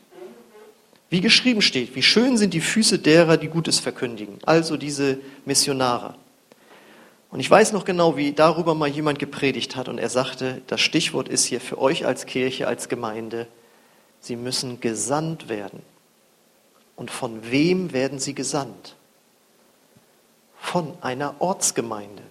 Wie 1.09 1.21
geschrieben 1.21 1.61
steht, 1.61 1.95
wie 1.95 2.01
schön 2.01 2.37
sind 2.37 2.53
die 2.53 2.61
Füße 2.61 2.99
derer, 2.99 3.37
die 3.37 3.47
Gutes 3.47 3.79
verkündigen, 3.79 4.39
also 4.45 4.75
diese 4.75 5.19
Missionare. 5.45 6.15
Und 7.29 7.39
ich 7.39 7.51
weiß 7.51 7.73
noch 7.73 7.85
genau, 7.85 8.17
wie 8.17 8.31
darüber 8.31 8.73
mal 8.75 8.89
jemand 8.89 9.19
gepredigt 9.19 9.75
hat 9.75 9.87
und 9.87 9.97
er 9.97 10.09
sagte, 10.09 10.61
das 10.67 10.81
Stichwort 10.81 11.27
ist 11.27 11.45
hier 11.45 11.61
für 11.61 11.77
euch 11.77 12.05
als 12.05 12.25
Kirche, 12.25 12.67
als 12.67 12.89
Gemeinde, 12.89 13.47
sie 14.19 14.35
müssen 14.35 14.79
gesandt 14.79 15.49
werden. 15.49 15.81
Und 16.95 17.11
von 17.11 17.51
wem 17.51 17.91
werden 17.93 18.19
sie 18.19 18.33
gesandt? 18.33 18.95
Von 20.65 20.93
einer 21.01 21.35
Ortsgemeinde. 21.37 22.23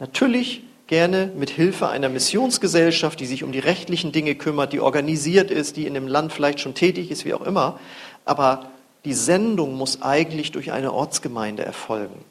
Natürlich 0.00 0.64
gerne 0.88 1.30
mit 1.36 1.48
Hilfe 1.48 1.88
einer 1.88 2.08
Missionsgesellschaft, 2.08 3.20
die 3.20 3.26
sich 3.26 3.44
um 3.44 3.52
die 3.52 3.60
rechtlichen 3.60 4.10
Dinge 4.10 4.34
kümmert, 4.34 4.72
die 4.72 4.80
organisiert 4.80 5.52
ist, 5.52 5.76
die 5.76 5.86
in 5.86 5.94
dem 5.94 6.08
Land 6.08 6.32
vielleicht 6.32 6.58
schon 6.58 6.74
tätig 6.74 7.12
ist, 7.12 7.24
wie 7.24 7.34
auch 7.34 7.40
immer. 7.40 7.78
Aber 8.24 8.66
die 9.04 9.14
Sendung 9.14 9.76
muss 9.76 10.02
eigentlich 10.02 10.50
durch 10.50 10.72
eine 10.72 10.92
Ortsgemeinde 10.92 11.64
erfolgen. 11.64 12.24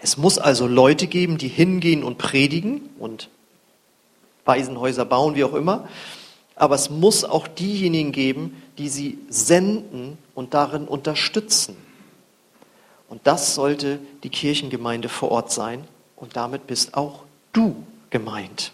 Es 0.00 0.16
muss 0.16 0.38
also 0.38 0.68
Leute 0.68 1.08
geben, 1.08 1.36
die 1.36 1.48
hingehen 1.48 2.04
und 2.04 2.16
predigen 2.16 2.88
und 3.00 3.30
Waisenhäuser 4.44 5.04
bauen, 5.04 5.34
wie 5.34 5.42
auch 5.42 5.54
immer. 5.54 5.88
Aber 6.54 6.76
es 6.76 6.90
muss 6.90 7.24
auch 7.24 7.48
diejenigen 7.48 8.12
geben, 8.12 8.62
die 8.78 8.88
sie 8.88 9.18
senden 9.28 10.16
und 10.36 10.54
darin 10.54 10.86
unterstützen. 10.86 11.76
Und 13.08 13.26
das 13.26 13.54
sollte 13.54 13.98
die 14.22 14.30
Kirchengemeinde 14.30 15.08
vor 15.08 15.30
Ort 15.30 15.50
sein. 15.50 15.84
Und 16.16 16.36
damit 16.36 16.66
bist 16.66 16.94
auch 16.94 17.24
du 17.52 17.76
gemeint. 18.10 18.72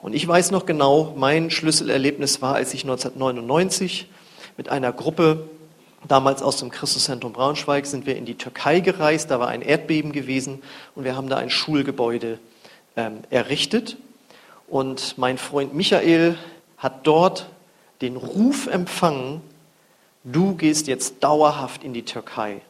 Und 0.00 0.14
ich 0.14 0.26
weiß 0.26 0.50
noch 0.50 0.66
genau, 0.66 1.14
mein 1.16 1.50
Schlüsselerlebnis 1.50 2.42
war, 2.42 2.54
als 2.54 2.74
ich 2.74 2.82
1999 2.82 4.08
mit 4.56 4.68
einer 4.68 4.92
Gruppe 4.92 5.48
Damals 6.08 6.42
aus 6.42 6.56
dem 6.56 6.70
Christuszentrum 6.70 7.32
Braunschweig 7.32 7.86
sind 7.86 8.06
wir 8.06 8.16
in 8.16 8.24
die 8.24 8.34
Türkei 8.34 8.80
gereist, 8.80 9.30
da 9.30 9.38
war 9.38 9.48
ein 9.48 9.62
Erdbeben 9.62 10.10
gewesen 10.10 10.60
und 10.96 11.04
wir 11.04 11.14
haben 11.14 11.28
da 11.28 11.36
ein 11.36 11.50
Schulgebäude 11.50 12.40
ähm, 12.96 13.18
errichtet. 13.30 13.96
Und 14.66 15.16
mein 15.16 15.38
Freund 15.38 15.74
Michael 15.74 16.36
hat 16.76 17.06
dort 17.06 17.46
den 18.00 18.16
Ruf 18.16 18.66
empfangen, 18.66 19.42
du 20.24 20.56
gehst 20.56 20.88
jetzt 20.88 21.22
dauerhaft 21.22 21.84
in 21.84 21.92
die 21.92 22.04
Türkei. 22.04 22.62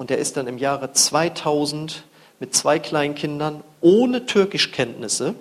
Und 0.00 0.10
er 0.10 0.16
ist 0.16 0.38
dann 0.38 0.46
im 0.46 0.56
Jahre 0.56 0.94
2000 0.94 2.04
mit 2.38 2.54
zwei 2.54 2.78
kleinen 2.78 3.14
Kindern 3.14 3.62
ohne 3.82 4.24
Türkischkenntnisse, 4.24 5.34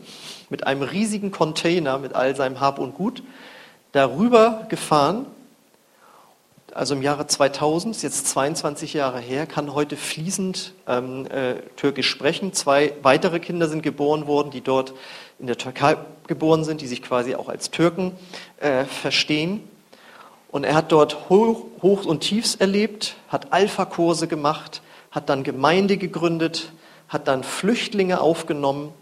mit 0.49 0.67
einem 0.67 0.81
riesigen 0.81 1.31
Container 1.31 1.97
mit 1.97 2.13
all 2.13 2.35
seinem 2.35 2.59
Hab 2.59 2.77
und 2.77 2.93
Gut, 2.93 3.23
darüber 3.93 4.65
gefahren 4.67 5.27
also 6.73 6.93
im 6.93 7.01
Jahre 7.01 7.25
2000, 7.25 7.95
ist 7.95 8.03
jetzt 8.03 8.27
22 8.27 8.93
Jahre 8.93 9.19
her, 9.19 9.47
kann 9.47 9.73
heute 9.73 9.95
fließend 9.95 10.73
ähm, 10.87 11.25
äh, 11.27 11.55
Türkisch 11.77 12.09
sprechen. 12.09 12.51
Zwei 12.53 12.93
weitere 13.01 13.39
Kinder 13.39 13.69
sind 13.69 13.81
geboren 13.81 14.27
worden, 14.27 14.51
die 14.51 14.61
dort 14.61 14.93
in 15.39 15.47
der 15.47 15.57
Türkei 15.57 15.95
geboren 16.27 16.65
sind, 16.65 16.81
die 16.81 16.87
sich 16.87 17.01
quasi 17.01 17.35
auch 17.35 17.47
als 17.47 17.71
Türken 17.71 18.11
äh, 18.59 18.83
verstehen. 18.83 19.68
Und 20.51 20.63
er 20.63 20.75
hat 20.75 20.91
dort 20.91 21.29
Hoch, 21.29 21.65
Hoch 21.81 22.05
und 22.05 22.21
Tiefs 22.21 22.55
erlebt, 22.55 23.15
hat 23.27 23.53
Alpha-Kurse 23.53 24.27
gemacht, 24.27 24.81
hat 25.11 25.29
dann 25.29 25.43
Gemeinde 25.43 25.97
gegründet, 25.97 26.71
hat 27.07 27.27
dann 27.27 27.43
Flüchtlinge 27.43 28.21
aufgenommen 28.21 28.93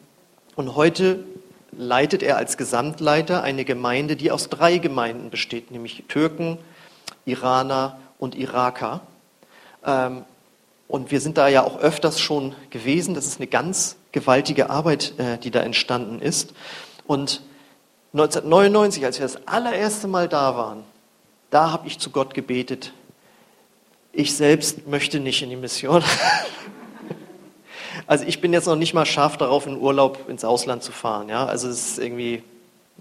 und 0.56 0.76
heute 0.76 1.24
leitet 1.72 2.24
er 2.24 2.38
als 2.38 2.58
Gesamtleiter 2.58 3.44
eine 3.44 3.66
Gemeinde, 3.66 4.16
die 4.16 4.32
aus 4.32 4.50
drei 4.50 4.78
Gemeinden 4.78 5.30
besteht, 5.30 5.72
nämlich 5.72 6.04
Türken, 6.08 6.58
Iraner 7.26 8.00
und 8.20 8.36
Iraker. 8.36 9.02
Ähm, 9.86 10.26
und 10.88 11.12
wir 11.12 11.20
sind 11.20 11.38
da 11.38 11.48
ja 11.50 11.64
auch 11.64 11.80
öfters 11.80 12.20
schon 12.20 12.56
gewesen. 12.70 13.14
Das 13.14 13.28
ist 13.28 13.40
eine 13.40 13.48
ganz 13.48 13.98
gewaltige 14.12 14.70
Arbeit, 14.70 15.14
äh, 15.18 15.38
die 15.38 15.52
da 15.52 15.60
entstanden 15.60 16.22
ist. 16.22 16.54
Und 17.06 17.42
1999, 18.14 19.06
als 19.06 19.20
wir 19.20 19.26
das 19.26 19.48
allererste 19.48 20.08
Mal 20.08 20.30
da 20.30 20.56
waren, 20.56 20.84
da 21.50 21.72
habe 21.72 21.88
ich 21.88 22.00
zu 22.00 22.10
Gott 22.10 22.34
gebetet, 22.34 22.94
ich 24.12 24.36
selbst 24.36 24.88
möchte 24.88 25.20
nicht 25.20 25.42
in 25.44 25.50
die 25.50 25.56
Mission. 25.56 26.04
also 28.08 28.26
ich 28.26 28.42
bin 28.42 28.54
jetzt 28.54 28.66
noch 28.66 28.76
nicht 28.76 28.94
mal 28.94 29.06
scharf 29.06 29.38
darauf, 29.38 29.68
in 29.68 29.78
Urlaub 29.78 30.28
ins 30.30 30.44
Ausland 30.44 30.84
zu 30.84 30.92
fahren. 30.92 31.30
Ja? 31.30 31.46
Also 31.46 31.70
es 31.70 31.92
ist 31.92 32.00
irgendwie, 32.00 32.44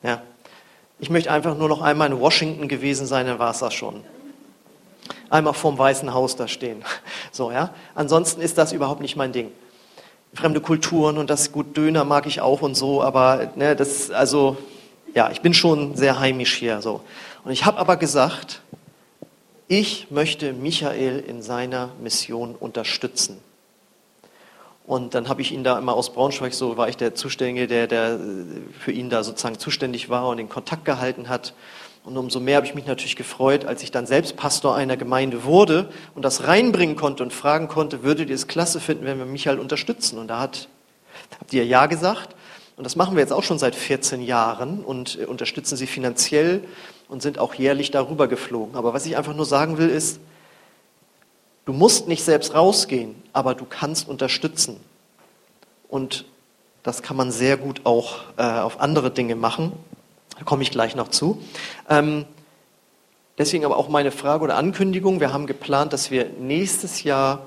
ja. 0.03 0.23
Ich 0.99 1.11
möchte 1.11 1.31
einfach 1.31 1.57
nur 1.57 1.69
noch 1.69 1.83
einmal 1.83 2.11
in 2.11 2.19
Washington 2.21 2.69
gewesen 2.69 3.07
sein, 3.07 3.27
dann 3.27 3.39
war 3.39 3.51
es 3.51 3.59
das 3.59 3.75
schon 3.75 4.03
einmal 5.31 5.55
vorm 5.55 5.79
Weißen 5.79 6.13
Haus 6.13 6.37
da 6.37 6.49
stehen. 6.49 6.83
So, 7.33 7.51
ja. 7.51 7.69
Ansonsten 7.95 8.41
ist 8.41 8.57
das 8.57 8.73
überhaupt 8.73 9.03
nicht 9.03 9.15
mein 9.15 9.31
Ding. 9.31 9.51
Fremde 10.33 10.63
Kulturen 10.63 11.19
und 11.19 11.29
das 11.29 11.53
gut 11.53 11.77
Döner 11.77 12.05
mag 12.05 12.27
ich 12.27 12.41
auch 12.41 12.63
und 12.63 12.75
so, 12.75 13.03
aber 13.03 13.51
ne, 13.57 13.77
das, 13.77 14.11
also, 14.11 14.57
ja, 15.15 15.31
ich 15.31 15.43
bin 15.43 15.53
schon 15.53 15.97
sehr 15.97 16.19
heimisch 16.19 16.55
hier, 16.55 16.81
so. 16.81 17.03
Und 17.47 17.53
ich 17.53 17.65
habe 17.65 17.79
aber 17.79 17.97
gesagt, 17.97 18.61
ich 19.69 20.11
möchte 20.11 20.53
Michael 20.53 21.21
in 21.21 21.43
seiner 21.43 21.91
Mission 22.03 22.57
unterstützen. 22.57 23.39
Und 24.85 25.15
dann 25.15 25.29
habe 25.29 25.43
ich 25.43 25.53
ihn 25.53 25.63
da 25.63 25.79
immer 25.79 25.95
aus 25.95 26.13
Braunschweig, 26.13 26.53
so 26.55 26.77
war 26.77 26.89
ich 26.89 26.97
der 26.97 27.15
Zuständige, 27.15 27.69
der, 27.69 27.87
der 27.87 28.19
für 28.81 28.91
ihn 28.91 29.11
da 29.11 29.23
sozusagen 29.23 29.61
zuständig 29.61 30.11
war 30.11 30.27
und 30.27 30.39
den 30.39 30.49
Kontakt 30.49 30.85
gehalten 30.85 31.29
hat. 31.29 31.55
Und 32.03 32.17
umso 32.17 32.41
mehr 32.41 32.57
habe 32.57 32.67
ich 32.67 32.75
mich 32.75 32.87
natürlich 32.87 33.15
gefreut, 33.15 33.65
als 33.65 33.81
ich 33.85 33.93
dann 33.93 34.09
selbst 34.09 34.37
Pastor 34.37 34.75
einer 34.75 34.97
Gemeinde 34.97 35.45
wurde 35.45 35.89
und 36.17 36.25
das 36.25 36.49
reinbringen 36.49 36.97
konnte 36.97 37.23
und 37.23 37.33
fragen 37.33 37.69
konnte, 37.69 38.03
würdet 38.03 38.29
ihr 38.29 38.35
es 38.35 38.49
klasse 38.49 38.81
finden, 38.81 39.05
wenn 39.05 39.19
wir 39.19 39.25
Michael 39.25 39.61
unterstützen? 39.61 40.19
Und 40.19 40.27
da 40.27 40.41
hat, 40.41 40.67
habt 41.39 41.53
ihr 41.53 41.65
Ja 41.65 41.87
gesagt. 41.87 42.35
Und 42.77 42.83
das 42.83 42.97
machen 42.97 43.15
wir 43.15 43.21
jetzt 43.21 43.33
auch 43.33 43.45
schon 43.45 43.61
seit 43.61 43.77
14 43.77 44.21
Jahren 44.21 44.85
und 44.85 45.15
unterstützen 45.17 45.77
sie 45.77 45.87
finanziell 45.87 46.63
und 47.09 47.23
sind 47.23 47.39
auch 47.39 47.55
jährlich 47.55 47.91
darüber 47.91 48.29
geflogen. 48.29 48.77
Aber 48.77 48.95
was 48.95 49.07
ich 49.07 49.17
einfach 49.17 49.35
nur 49.35 49.47
sagen 49.47 49.79
will, 49.79 49.89
ist, 49.89 50.21
du 51.65 51.73
musst 51.73 52.09
nicht 52.09 52.25
selbst 52.25 52.55
rausgehen, 52.55 53.15
aber 53.33 53.55
du 53.55 53.65
kannst 53.65 54.09
unterstützen. 54.09 54.81
Und 55.89 56.25
das 56.83 57.03
kann 57.03 57.17
man 57.17 57.33
sehr 57.33 57.57
gut 57.57 57.83
auch 57.85 58.21
äh, 58.37 58.43
auf 58.43 58.81
andere 58.81 59.11
Dinge 59.11 59.37
machen. 59.37 59.73
Da 60.39 60.45
komme 60.45 60.63
ich 60.63 60.71
gleich 60.71 60.95
noch 60.95 61.09
zu. 61.09 61.43
Ähm, 61.89 62.25
deswegen 63.39 63.65
aber 63.65 63.77
auch 63.77 63.89
meine 63.89 64.11
Frage 64.11 64.45
oder 64.45 64.57
Ankündigung. 64.57 65.21
Wir 65.21 65.33
haben 65.33 65.47
geplant, 65.47 65.93
dass 65.93 66.11
wir 66.11 66.29
nächstes 66.39 67.03
Jahr 67.03 67.47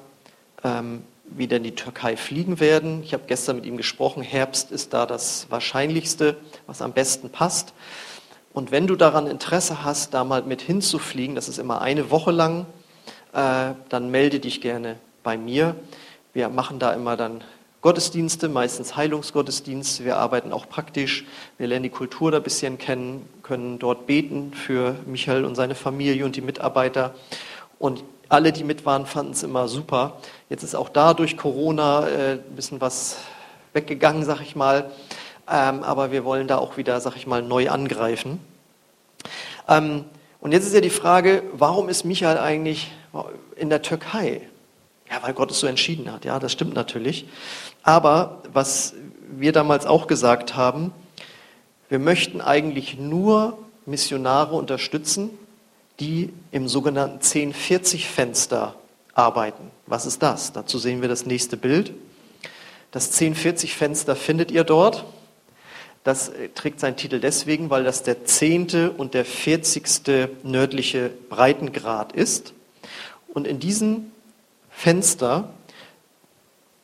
ähm, 0.64 1.04
wieder 1.26 1.58
in 1.58 1.64
die 1.64 1.76
Türkei 1.76 2.18
fliegen 2.18 2.60
werden. 2.60 3.04
Ich 3.04 3.14
habe 3.14 3.24
gestern 3.28 3.58
mit 3.58 3.66
ihm 3.66 3.78
gesprochen. 3.78 4.24
Herbst 4.24 4.72
ist 4.72 4.94
da 4.94 5.06
das 5.06 5.48
Wahrscheinlichste, 5.50 6.38
was 6.66 6.82
am 6.82 6.94
besten 6.94 7.30
passt. 7.30 7.74
Und 8.60 8.72
wenn 8.72 8.88
du 8.88 8.98
daran 8.98 9.26
Interesse 9.26 9.86
hast, 9.86 10.14
da 10.14 10.26
mal 10.26 10.44
mit 10.44 10.62
hinzufliegen, 10.62 11.34
das 11.34 11.48
ist 11.48 11.60
immer 11.60 11.80
eine 11.82 12.12
Woche 12.12 12.32
lang, 12.32 12.66
äh, 13.32 13.72
dann 13.88 14.12
melde 14.12 14.42
dich 14.42 14.60
gerne 14.60 14.98
bei 15.24 15.38
mir. 15.38 15.78
Wir 16.34 16.50
machen 16.50 16.78
da 16.78 16.92
immer 16.92 17.16
dann 17.16 17.42
Gottesdienste, 17.80 18.50
meistens 18.50 18.98
Heilungsgottesdienste. 18.98 20.04
Wir 20.04 20.18
arbeiten 20.18 20.52
auch 20.52 20.68
praktisch. 20.68 21.26
Wir 21.58 21.68
lernen 21.68 21.84
die 21.84 21.90
Kultur 21.90 22.32
da 22.32 22.40
ein 22.40 22.44
bisschen 22.44 22.78
kennen, 22.78 23.30
können 23.44 23.80
dort 23.80 24.08
beten 24.08 24.52
für 24.54 24.94
Michael 25.06 25.46
und 25.46 25.56
seine 25.56 25.74
Familie 25.74 26.26
und 26.26 26.36
die 26.36 26.42
Mitarbeiter. 26.42 27.16
Und 27.80 28.04
alle, 28.28 28.52
die 28.52 28.66
mit 28.66 28.86
waren, 28.86 29.06
fanden 29.06 29.32
es 29.32 29.42
immer 29.42 29.70
super. 29.70 30.18
Jetzt 30.50 30.64
ist 30.64 30.76
auch 30.76 30.90
da 30.90 31.14
durch 31.14 31.38
Corona 31.38 32.10
äh, 32.10 32.32
ein 32.34 32.56
bisschen 32.58 32.82
was 32.82 33.20
weggegangen, 33.72 34.26
sag 34.26 34.42
ich 34.42 34.58
mal. 34.58 34.92
Ähm, 35.50 35.82
aber 35.84 36.12
wir 36.12 36.26
wollen 36.26 36.50
da 36.50 36.58
auch 36.58 36.76
wieder, 36.76 37.00
sag 37.00 37.16
ich 37.16 37.26
mal, 37.26 37.42
neu 37.42 37.70
angreifen. 37.70 38.42
Ähm, 39.70 40.06
und 40.42 40.52
jetzt 40.52 40.66
ist 40.66 40.74
ja 40.74 40.82
die 40.82 40.90
Frage, 40.90 41.44
warum 41.54 41.88
ist 41.88 42.04
Michael 42.04 42.38
eigentlich 42.38 42.92
in 43.56 43.70
der 43.70 43.82
Türkei? 43.82 44.42
Ja, 45.10 45.22
weil 45.22 45.34
Gott 45.34 45.52
es 45.52 45.60
so 45.60 45.68
entschieden 45.68 46.12
hat. 46.12 46.26
Ja, 46.26 46.40
das 46.40 46.52
stimmt 46.52 46.74
natürlich. 46.74 47.26
Aber 47.84 48.42
was 48.52 48.94
wir 49.30 49.52
damals 49.52 49.86
auch 49.86 50.08
gesagt 50.08 50.56
haben, 50.56 50.92
wir 51.90 52.00
möchten 52.00 52.42
eigentlich 52.42 52.98
nur 52.98 53.58
Missionare 53.86 54.56
unterstützen, 54.56 55.32
die 56.00 56.32
im 56.52 56.68
sogenannten 56.68 57.20
1040-Fenster 57.20 58.76
arbeiten. 59.14 59.72
Was 59.88 60.06
ist 60.06 60.22
das? 60.24 60.54
Dazu 60.54 60.78
sehen 60.78 61.02
wir 61.02 61.10
das 61.10 61.26
nächste 61.26 61.58
Bild. 61.58 61.94
Das 62.92 63.20
1040-Fenster 63.20 64.16
findet 64.16 64.52
ihr 64.52 64.64
dort. 64.64 65.06
Das 66.10 66.30
äh, 66.30 66.50
trägt 66.50 66.80
seinen 66.80 66.96
Titel 66.96 67.20
deswegen, 67.20 67.70
weil 67.70 67.84
das 67.84 68.02
der 68.02 68.26
zehnte 68.26 68.90
und 68.90 69.14
der 69.14 69.26
vierzigste 69.26 70.32
nördliche 70.42 71.12
Breitengrad 71.30 72.14
ist. 72.14 72.54
Und 73.28 73.46
in 73.46 73.60
diesem 73.60 74.12
Fenster 74.72 75.54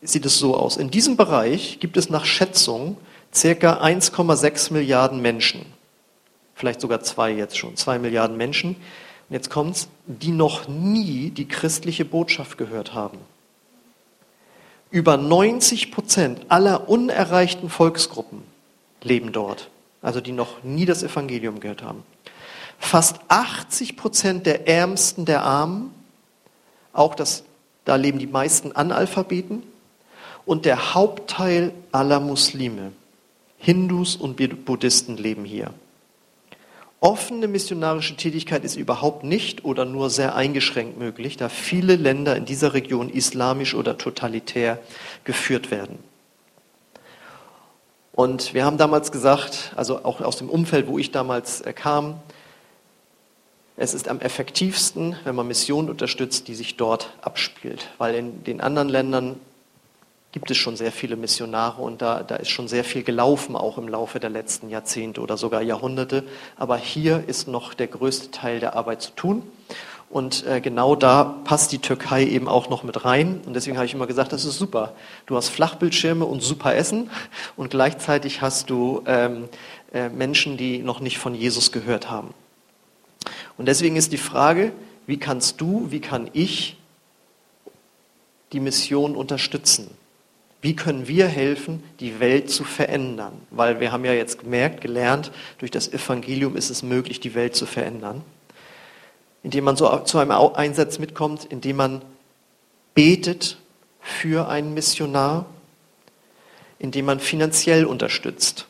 sieht 0.03 0.27
es 0.27 0.37
so 0.37 0.55
aus. 0.55 0.77
In 0.77 0.91
diesem 0.91 1.17
Bereich 1.17 1.79
gibt 1.79 1.97
es 1.97 2.11
nach 2.11 2.23
Schätzung 2.23 2.97
circa 3.33 3.81
1,6 3.81 4.71
Milliarden 4.71 5.23
Menschen. 5.23 5.65
Vielleicht 6.53 6.79
sogar 6.79 7.01
zwei 7.01 7.31
jetzt 7.31 7.57
schon, 7.57 7.75
zwei 7.75 7.97
Milliarden 7.97 8.37
Menschen. 8.37 8.75
Und 8.75 9.33
jetzt 9.33 9.49
kommt's, 9.49 9.87
die 10.05 10.33
noch 10.33 10.67
nie 10.67 11.31
die 11.31 11.47
christliche 11.47 12.05
Botschaft 12.05 12.59
gehört 12.59 12.93
haben. 12.93 13.17
Über 14.91 15.17
90 15.17 15.91
Prozent 15.91 16.41
aller 16.49 16.87
unerreichten 16.87 17.71
Volksgruppen 17.71 18.53
leben 19.03 19.31
dort, 19.31 19.69
also 20.01 20.21
die 20.21 20.31
noch 20.31 20.63
nie 20.63 20.85
das 20.85 21.03
Evangelium 21.03 21.59
gehört 21.59 21.83
haben. 21.83 22.03
Fast 22.79 23.19
80 23.27 23.97
Prozent 23.97 24.45
der 24.45 24.67
Ärmsten 24.67 25.25
der 25.25 25.43
Armen, 25.43 25.93
auch 26.93 27.15
das, 27.15 27.43
da 27.85 27.95
leben 27.95 28.19
die 28.19 28.27
meisten 28.27 28.71
Analphabeten, 28.71 29.63
und 30.45 30.65
der 30.65 30.93
Hauptteil 30.93 31.71
aller 31.91 32.19
Muslime, 32.19 32.91
Hindus 33.57 34.15
und 34.15 34.35
Buddhisten 34.65 35.17
leben 35.17 35.43
hier. 35.43 35.73
Offene 36.99 37.47
missionarische 37.47 38.15
Tätigkeit 38.15 38.63
ist 38.63 38.75
überhaupt 38.75 39.23
nicht 39.23 39.63
oder 39.65 39.85
nur 39.85 40.09
sehr 40.09 40.35
eingeschränkt 40.35 40.97
möglich, 40.97 41.37
da 41.37 41.49
viele 41.49 41.95
Länder 41.95 42.35
in 42.35 42.45
dieser 42.45 42.73
Region 42.73 43.09
islamisch 43.09 43.75
oder 43.75 43.97
totalitär 43.97 44.79
geführt 45.23 45.71
werden. 45.71 45.99
Und 48.15 48.53
wir 48.53 48.63
haben 48.63 48.77
damals 48.77 49.11
gesagt, 49.11 49.73
also 49.75 50.05
auch 50.05 50.21
aus 50.21 50.37
dem 50.37 50.49
Umfeld, 50.49 50.87
wo 50.87 50.97
ich 50.97 51.11
damals 51.11 51.59
äh, 51.59 51.73
kam, 51.73 52.21
es 53.75 53.93
ist 53.93 54.07
am 54.07 54.21
effektivsten, 54.21 55.17
wenn 55.25 55.35
man 55.35 55.47
Missionen 55.47 55.89
unterstützt, 55.89 56.47
die 56.47 56.55
sich 56.55 56.77
dort 56.77 57.11
abspielt. 57.21 57.89
Weil 57.97 58.15
in 58.15 58.43
den 58.45 58.61
anderen 58.61 58.87
Ländern 58.87 59.37
gibt 60.31 60.49
es 60.49 60.55
schon 60.55 60.77
sehr 60.77 60.93
viele 60.93 61.17
Missionare 61.17 61.81
und 61.81 62.01
da, 62.01 62.23
da 62.23 62.37
ist 62.37 62.51
schon 62.51 62.69
sehr 62.69 62.85
viel 62.85 63.03
gelaufen, 63.03 63.57
auch 63.57 63.77
im 63.77 63.89
Laufe 63.89 64.21
der 64.21 64.29
letzten 64.29 64.69
Jahrzehnte 64.69 65.19
oder 65.19 65.35
sogar 65.35 65.61
Jahrhunderte. 65.61 66.23
Aber 66.55 66.77
hier 66.77 67.25
ist 67.27 67.49
noch 67.49 67.73
der 67.73 67.87
größte 67.87 68.31
Teil 68.31 68.61
der 68.61 68.77
Arbeit 68.77 69.01
zu 69.01 69.11
tun. 69.11 69.43
Und 70.15 70.45
äh, 70.47 70.61
genau 70.61 70.95
da 70.95 71.25
passt 71.43 71.73
die 71.73 71.79
Türkei 71.79 72.25
eben 72.25 72.47
auch 72.47 72.69
noch 72.69 72.83
mit 72.83 73.03
rein. 73.03 73.41
Und 73.45 73.53
deswegen 73.53 73.75
habe 73.75 73.85
ich 73.85 73.93
immer 73.93 74.07
gesagt, 74.07 74.31
das 74.31 74.45
ist 74.45 74.57
super. 74.57 74.93
Du 75.25 75.35
hast 75.35 75.49
Flachbildschirme 75.49 76.23
und 76.23 76.41
super 76.41 76.73
Essen 76.73 77.09
und 77.57 77.69
gleichzeitig 77.69 78.41
hast 78.41 78.69
du 78.69 79.03
ähm, 79.07 79.49
äh, 79.93 80.07
Menschen, 80.07 80.55
die 80.55 80.77
noch 80.77 81.01
nicht 81.01 81.17
von 81.17 81.35
Jesus 81.35 81.73
gehört 81.73 82.09
haben. 82.09 82.33
Und 83.57 83.65
deswegen 83.65 83.97
ist 83.97 84.13
die 84.13 84.17
Frage, 84.17 84.71
wie 85.05 85.17
kannst 85.17 85.59
du, 85.59 85.87
wie 85.89 85.99
kann 85.99 86.29
ich 86.31 86.77
die 88.53 88.61
Mission 88.61 89.17
unterstützen? 89.17 89.89
Wie 90.61 90.77
können 90.77 91.09
wir 91.09 91.27
helfen, 91.27 91.83
die 91.99 92.21
Welt 92.21 92.49
zu 92.49 92.63
verändern? 92.63 93.33
Weil 93.51 93.81
wir 93.81 93.91
haben 93.91 94.05
ja 94.05 94.13
jetzt 94.13 94.39
gemerkt, 94.39 94.79
gelernt, 94.79 95.33
durch 95.57 95.71
das 95.71 95.91
Evangelium 95.91 96.55
ist 96.55 96.69
es 96.69 96.83
möglich, 96.83 97.19
die 97.19 97.35
Welt 97.35 97.53
zu 97.53 97.65
verändern. 97.65 98.23
Indem 99.45 99.63
man 99.63 99.75
so 99.75 99.95
zu 99.99 100.17
einem 100.17 100.31
Einsatz 100.31 100.97
mitkommt, 100.97 101.45
indem 101.45 101.75
man 101.75 102.01
betet 102.95 103.57
für 104.01 104.49
einen 104.49 104.73
Missionar, 104.73 105.45
indem 106.79 107.05
man 107.05 107.19
finanziell 107.19 107.85
unterstützt. 107.85 108.65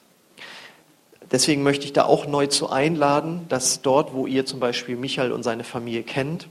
Deswegen 1.31 1.63
möchte 1.63 1.85
ich 1.85 1.93
da 1.93 2.03
auch 2.03 2.27
neu 2.27 2.47
zu 2.47 2.69
einladen, 2.69 3.45
dass 3.47 3.81
dort, 3.81 4.13
wo 4.13 4.27
ihr 4.27 4.45
zum 4.45 4.59
Beispiel 4.59 4.97
Michael 4.97 5.31
und 5.31 5.43
seine 5.43 5.63
Familie 5.63 6.03
kennt, 6.03 6.49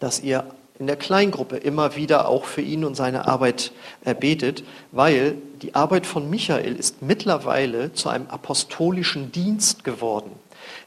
dass 0.00 0.18
ihr 0.18 0.50
in 0.80 0.88
der 0.88 0.96
Kleingruppe 0.96 1.56
immer 1.56 1.94
wieder 1.94 2.28
auch 2.28 2.46
für 2.46 2.62
ihn 2.62 2.84
und 2.84 2.96
seine 2.96 3.28
Arbeit 3.28 3.70
betet, 4.18 4.64
weil 4.90 5.36
die 5.62 5.76
Arbeit 5.76 6.04
von 6.04 6.28
Michael 6.28 6.74
ist 6.74 7.00
mittlerweile 7.00 7.92
zu 7.92 8.08
einem 8.08 8.26
apostolischen 8.26 9.30
Dienst 9.30 9.84
geworden. 9.84 10.32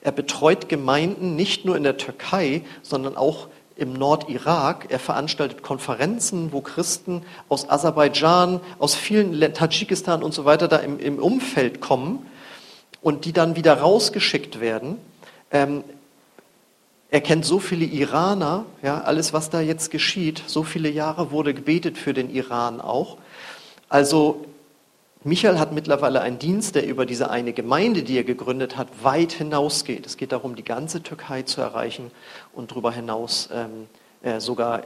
Er 0.01 0.11
betreut 0.11 0.69
Gemeinden 0.69 1.35
nicht 1.35 1.65
nur 1.65 1.75
in 1.75 1.83
der 1.83 1.97
Türkei, 1.97 2.61
sondern 2.81 3.17
auch 3.17 3.47
im 3.75 3.93
Nordirak. 3.93 4.87
Er 4.89 4.99
veranstaltet 4.99 5.63
Konferenzen, 5.63 6.51
wo 6.51 6.61
Christen 6.61 7.23
aus 7.47 7.69
Aserbaidschan, 7.69 8.59
aus 8.77 8.95
vielen 8.95 9.39
Tadschikistan 9.53 10.21
und 10.23 10.33
so 10.33 10.45
weiter 10.45 10.67
da 10.67 10.77
im, 10.77 10.99
im 10.99 11.19
Umfeld 11.19 11.81
kommen 11.81 12.25
und 13.01 13.25
die 13.25 13.33
dann 13.33 13.55
wieder 13.55 13.79
rausgeschickt 13.79 14.59
werden. 14.59 14.97
Ähm, 15.51 15.83
er 17.11 17.21
kennt 17.21 17.43
so 17.43 17.59
viele 17.59 17.85
Iraner, 17.85 18.65
ja, 18.83 19.01
alles, 19.01 19.33
was 19.33 19.49
da 19.49 19.61
jetzt 19.61 19.89
geschieht. 19.89 20.43
So 20.45 20.63
viele 20.63 20.89
Jahre 20.89 21.31
wurde 21.31 21.53
gebetet 21.55 21.97
für 21.97 22.13
den 22.13 22.29
Iran 22.29 22.79
auch. 22.81 23.17
Also 23.87 24.45
Michael 25.25 25.59
hat 25.59 25.73
mittlerweile 25.73 26.21
einen 26.21 26.39
Dienst, 26.39 26.75
der 26.75 26.87
über 26.87 27.05
diese 27.05 27.29
eine 27.29 27.51
Gemeinde, 27.51 28.03
die 28.03 28.17
er 28.17 28.23
gegründet 28.23 28.77
hat, 28.77 28.87
weit 29.03 29.33
hinausgeht. 29.33 30.05
Es 30.05 30.15
geht 30.15 30.31
darum, 30.31 30.55
die 30.55 30.63
ganze 30.63 31.03
Türkei 31.03 31.41
zu 31.41 31.59
erreichen 31.59 32.11
und 32.53 32.71
darüber 32.71 32.93
hinaus 32.93 33.49
ähm, 33.53 33.87
äh, 34.23 34.39
sogar 34.39 34.83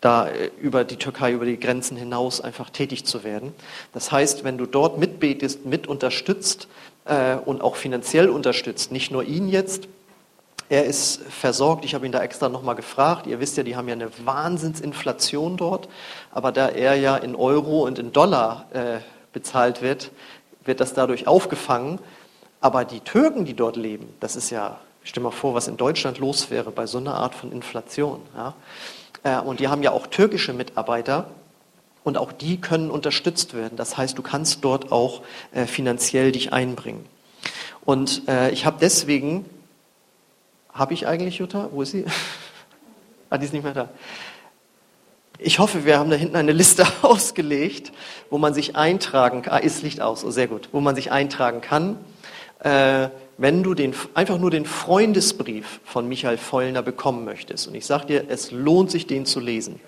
da 0.00 0.26
äh, 0.26 0.50
über 0.60 0.82
die 0.82 0.96
Türkei, 0.96 1.32
über 1.32 1.44
die 1.44 1.60
Grenzen 1.60 1.96
hinaus 1.96 2.40
einfach 2.40 2.70
tätig 2.70 3.04
zu 3.04 3.22
werden. 3.22 3.54
Das 3.92 4.10
heißt, 4.10 4.42
wenn 4.42 4.58
du 4.58 4.66
dort 4.66 4.98
mitbetest, 4.98 5.64
mit 5.64 5.86
unterstützt 5.86 6.66
äh, 7.04 7.36
und 7.36 7.60
auch 7.60 7.76
finanziell 7.76 8.30
unterstützt, 8.30 8.90
nicht 8.90 9.12
nur 9.12 9.22
ihn 9.22 9.48
jetzt, 9.48 9.86
er 10.68 10.86
ist 10.86 11.22
versorgt. 11.22 11.84
Ich 11.84 11.94
habe 11.94 12.04
ihn 12.04 12.12
da 12.12 12.20
extra 12.20 12.48
nochmal 12.48 12.74
gefragt. 12.74 13.28
Ihr 13.28 13.38
wisst 13.38 13.56
ja, 13.56 13.62
die 13.62 13.76
haben 13.76 13.86
ja 13.86 13.94
eine 13.94 14.10
Wahnsinnsinflation 14.24 15.56
dort. 15.56 15.88
Aber 16.32 16.50
da 16.50 16.68
er 16.68 16.96
ja 16.96 17.16
in 17.16 17.36
Euro 17.36 17.86
und 17.86 17.98
in 18.00 18.12
Dollar 18.12 18.66
äh, 18.74 18.98
bezahlt 19.32 19.82
wird, 19.82 20.10
wird 20.64 20.80
das 20.80 20.94
dadurch 20.94 21.26
aufgefangen. 21.26 21.98
Aber 22.60 22.84
die 22.84 23.00
Türken, 23.00 23.44
die 23.44 23.54
dort 23.54 23.76
leben, 23.76 24.12
das 24.20 24.36
ist 24.36 24.50
ja, 24.50 24.80
stell 25.04 25.22
mal 25.22 25.30
vor, 25.30 25.54
was 25.54 25.68
in 25.68 25.76
Deutschland 25.76 26.18
los 26.18 26.50
wäre 26.50 26.70
bei 26.70 26.86
so 26.86 26.98
einer 26.98 27.14
Art 27.14 27.34
von 27.34 27.52
Inflation. 27.52 28.20
Ja? 28.36 28.54
Äh, 29.22 29.40
und 29.40 29.60
die 29.60 29.68
haben 29.68 29.82
ja 29.82 29.92
auch 29.92 30.06
türkische 30.06 30.52
Mitarbeiter. 30.52 31.30
Und 32.04 32.16
auch 32.16 32.32
die 32.32 32.60
können 32.60 32.90
unterstützt 32.90 33.54
werden. 33.54 33.76
Das 33.76 33.96
heißt, 33.96 34.16
du 34.16 34.22
kannst 34.22 34.64
dort 34.64 34.92
auch 34.92 35.22
äh, 35.52 35.66
finanziell 35.66 36.32
dich 36.32 36.52
einbringen. 36.52 37.04
Und 37.84 38.26
äh, 38.28 38.50
ich 38.50 38.64
habe 38.64 38.78
deswegen 38.80 39.44
habe 40.72 40.94
ich 40.94 41.06
eigentlich 41.06 41.38
Jutta? 41.38 41.68
Wo 41.72 41.82
ist 41.82 41.90
sie? 41.90 42.04
ah, 43.30 43.36
die 43.36 43.44
ist 43.44 43.52
nicht 43.52 43.64
mehr 43.64 43.74
da. 43.74 43.88
Ich 45.40 45.60
hoffe, 45.60 45.84
wir 45.84 46.00
haben 46.00 46.10
da 46.10 46.16
hinten 46.16 46.34
eine 46.34 46.50
Liste 46.50 46.84
ausgelegt, 47.02 47.92
wo 48.28 48.38
man 48.38 48.54
sich 48.54 48.74
eintragen 48.74 49.42
kann. 49.42 49.54
Ah, 49.54 49.58
ist 49.58 49.82
Licht 49.84 50.00
aus, 50.00 50.24
oh, 50.24 50.30
sehr 50.30 50.48
gut. 50.48 50.68
Wo 50.72 50.80
man 50.80 50.96
sich 50.96 51.12
eintragen 51.12 51.60
kann. 51.60 51.96
Äh, 52.58 53.08
wenn 53.40 53.62
du 53.62 53.74
den, 53.74 53.94
einfach 54.14 54.38
nur 54.38 54.50
den 54.50 54.66
Freundesbrief 54.66 55.78
von 55.84 56.08
Michael 56.08 56.38
Vollner 56.38 56.82
bekommen 56.82 57.24
möchtest. 57.24 57.68
Und 57.68 57.76
ich 57.76 57.86
sage 57.86 58.06
dir, 58.06 58.24
es 58.28 58.50
lohnt 58.50 58.90
sich, 58.90 59.06
den 59.06 59.26
zu 59.26 59.38
lesen. 59.38 59.78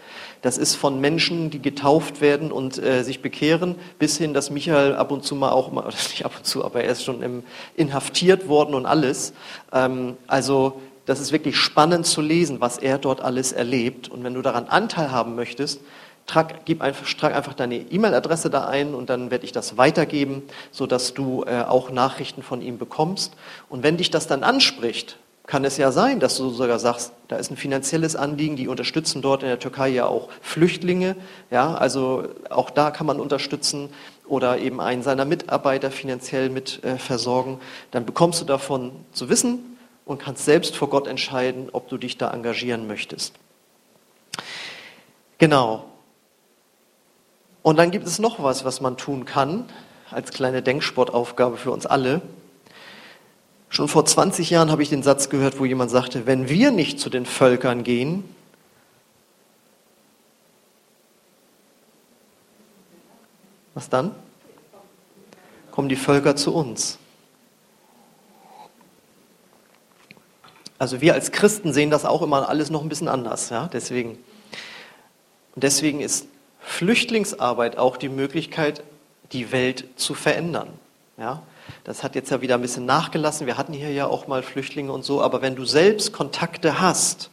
Das 0.40 0.56
ist 0.56 0.76
von 0.76 1.00
Menschen, 1.00 1.50
die 1.50 1.60
getauft 1.60 2.20
werden 2.20 2.52
und 2.52 2.78
äh, 2.78 3.02
sich 3.02 3.20
bekehren, 3.20 3.74
bis 3.98 4.16
hin, 4.16 4.34
dass 4.34 4.50
Michael 4.50 4.94
ab 4.94 5.10
und 5.10 5.24
zu 5.24 5.34
mal 5.34 5.50
auch, 5.50 5.72
mal, 5.72 5.82
nicht 6.12 6.24
ab 6.24 6.34
und 6.36 6.46
zu, 6.46 6.64
aber 6.64 6.84
er 6.84 6.92
ist 6.92 7.02
schon 7.02 7.22
im, 7.22 7.42
inhaftiert 7.74 8.46
worden 8.46 8.76
und 8.76 8.86
alles. 8.86 9.32
Ähm, 9.72 10.16
also 10.28 10.80
das 11.10 11.18
ist 11.18 11.32
wirklich 11.32 11.56
spannend 11.56 12.06
zu 12.06 12.20
lesen, 12.20 12.60
was 12.60 12.78
er 12.78 12.96
dort 12.96 13.20
alles 13.20 13.50
erlebt. 13.50 14.08
Und 14.08 14.22
wenn 14.22 14.34
du 14.34 14.42
daran 14.42 14.66
Anteil 14.68 15.10
haben 15.10 15.34
möchtest, 15.34 15.80
trag, 16.26 16.64
gib 16.66 16.82
einfach, 16.82 17.04
trag 17.14 17.34
einfach 17.34 17.54
deine 17.54 17.78
E-Mail-Adresse 17.78 18.48
da 18.48 18.68
ein 18.68 18.94
und 18.94 19.10
dann 19.10 19.32
werde 19.32 19.44
ich 19.44 19.50
das 19.50 19.76
weitergeben, 19.76 20.44
sodass 20.70 21.12
du 21.12 21.42
äh, 21.48 21.62
auch 21.62 21.90
Nachrichten 21.90 22.44
von 22.44 22.62
ihm 22.62 22.78
bekommst. 22.78 23.34
Und 23.68 23.82
wenn 23.82 23.96
dich 23.96 24.10
das 24.10 24.28
dann 24.28 24.44
anspricht, 24.44 25.16
kann 25.48 25.64
es 25.64 25.78
ja 25.78 25.90
sein, 25.90 26.20
dass 26.20 26.36
du 26.36 26.50
sogar 26.50 26.78
sagst, 26.78 27.10
da 27.26 27.34
ist 27.34 27.50
ein 27.50 27.56
finanzielles 27.56 28.14
Anliegen, 28.14 28.54
die 28.54 28.68
unterstützen 28.68 29.20
dort 29.20 29.42
in 29.42 29.48
der 29.48 29.58
Türkei 29.58 29.88
ja 29.88 30.06
auch 30.06 30.28
Flüchtlinge, 30.40 31.16
ja, 31.50 31.74
also 31.74 32.28
auch 32.50 32.70
da 32.70 32.92
kann 32.92 33.08
man 33.08 33.18
unterstützen 33.18 33.88
oder 34.28 34.58
eben 34.58 34.80
einen 34.80 35.02
seiner 35.02 35.24
Mitarbeiter 35.24 35.90
finanziell 35.90 36.50
mit 36.50 36.84
äh, 36.84 36.98
versorgen, 36.98 37.58
dann 37.90 38.06
bekommst 38.06 38.40
du 38.40 38.44
davon 38.44 38.92
zu 39.12 39.28
wissen 39.28 39.69
und 40.10 40.18
kannst 40.18 40.44
selbst 40.44 40.76
vor 40.76 40.90
Gott 40.90 41.06
entscheiden, 41.06 41.68
ob 41.70 41.88
du 41.88 41.96
dich 41.96 42.18
da 42.18 42.32
engagieren 42.32 42.88
möchtest. 42.88 43.32
Genau. 45.38 45.84
Und 47.62 47.78
dann 47.78 47.92
gibt 47.92 48.08
es 48.08 48.18
noch 48.18 48.42
was, 48.42 48.64
was 48.64 48.80
man 48.80 48.96
tun 48.96 49.24
kann, 49.24 49.68
als 50.10 50.32
kleine 50.32 50.62
Denksportaufgabe 50.62 51.56
für 51.56 51.70
uns 51.70 51.86
alle. 51.86 52.22
Schon 53.68 53.86
vor 53.86 54.04
20 54.04 54.50
Jahren 54.50 54.72
habe 54.72 54.82
ich 54.82 54.88
den 54.88 55.04
Satz 55.04 55.28
gehört, 55.28 55.60
wo 55.60 55.64
jemand 55.64 55.92
sagte, 55.92 56.26
wenn 56.26 56.48
wir 56.48 56.72
nicht 56.72 56.98
zu 56.98 57.08
den 57.08 57.24
Völkern 57.24 57.84
gehen, 57.84 58.24
was 63.74 63.88
dann? 63.88 64.12
kommen 65.70 65.88
die 65.88 65.94
Völker 65.94 66.34
zu 66.34 66.52
uns. 66.52 66.98
Also 70.80 71.02
wir 71.02 71.12
als 71.12 71.30
Christen 71.30 71.74
sehen 71.74 71.90
das 71.90 72.06
auch 72.06 72.22
immer 72.22 72.48
alles 72.48 72.70
noch 72.70 72.82
ein 72.82 72.88
bisschen 72.88 73.08
anders. 73.08 73.50
Ja? 73.50 73.68
Deswegen, 73.70 74.12
und 75.54 75.62
deswegen 75.62 76.00
ist 76.00 76.26
Flüchtlingsarbeit 76.60 77.76
auch 77.76 77.98
die 77.98 78.08
Möglichkeit, 78.08 78.82
die 79.32 79.52
Welt 79.52 79.84
zu 79.96 80.14
verändern. 80.14 80.70
Ja? 81.18 81.42
Das 81.84 82.02
hat 82.02 82.14
jetzt 82.14 82.30
ja 82.30 82.40
wieder 82.40 82.54
ein 82.54 82.62
bisschen 82.62 82.86
nachgelassen. 82.86 83.46
Wir 83.46 83.58
hatten 83.58 83.74
hier 83.74 83.92
ja 83.92 84.06
auch 84.06 84.26
mal 84.26 84.42
Flüchtlinge 84.42 84.90
und 84.90 85.04
so. 85.04 85.20
Aber 85.20 85.42
wenn 85.42 85.54
du 85.54 85.66
selbst 85.66 86.14
Kontakte 86.14 86.80
hast, 86.80 87.28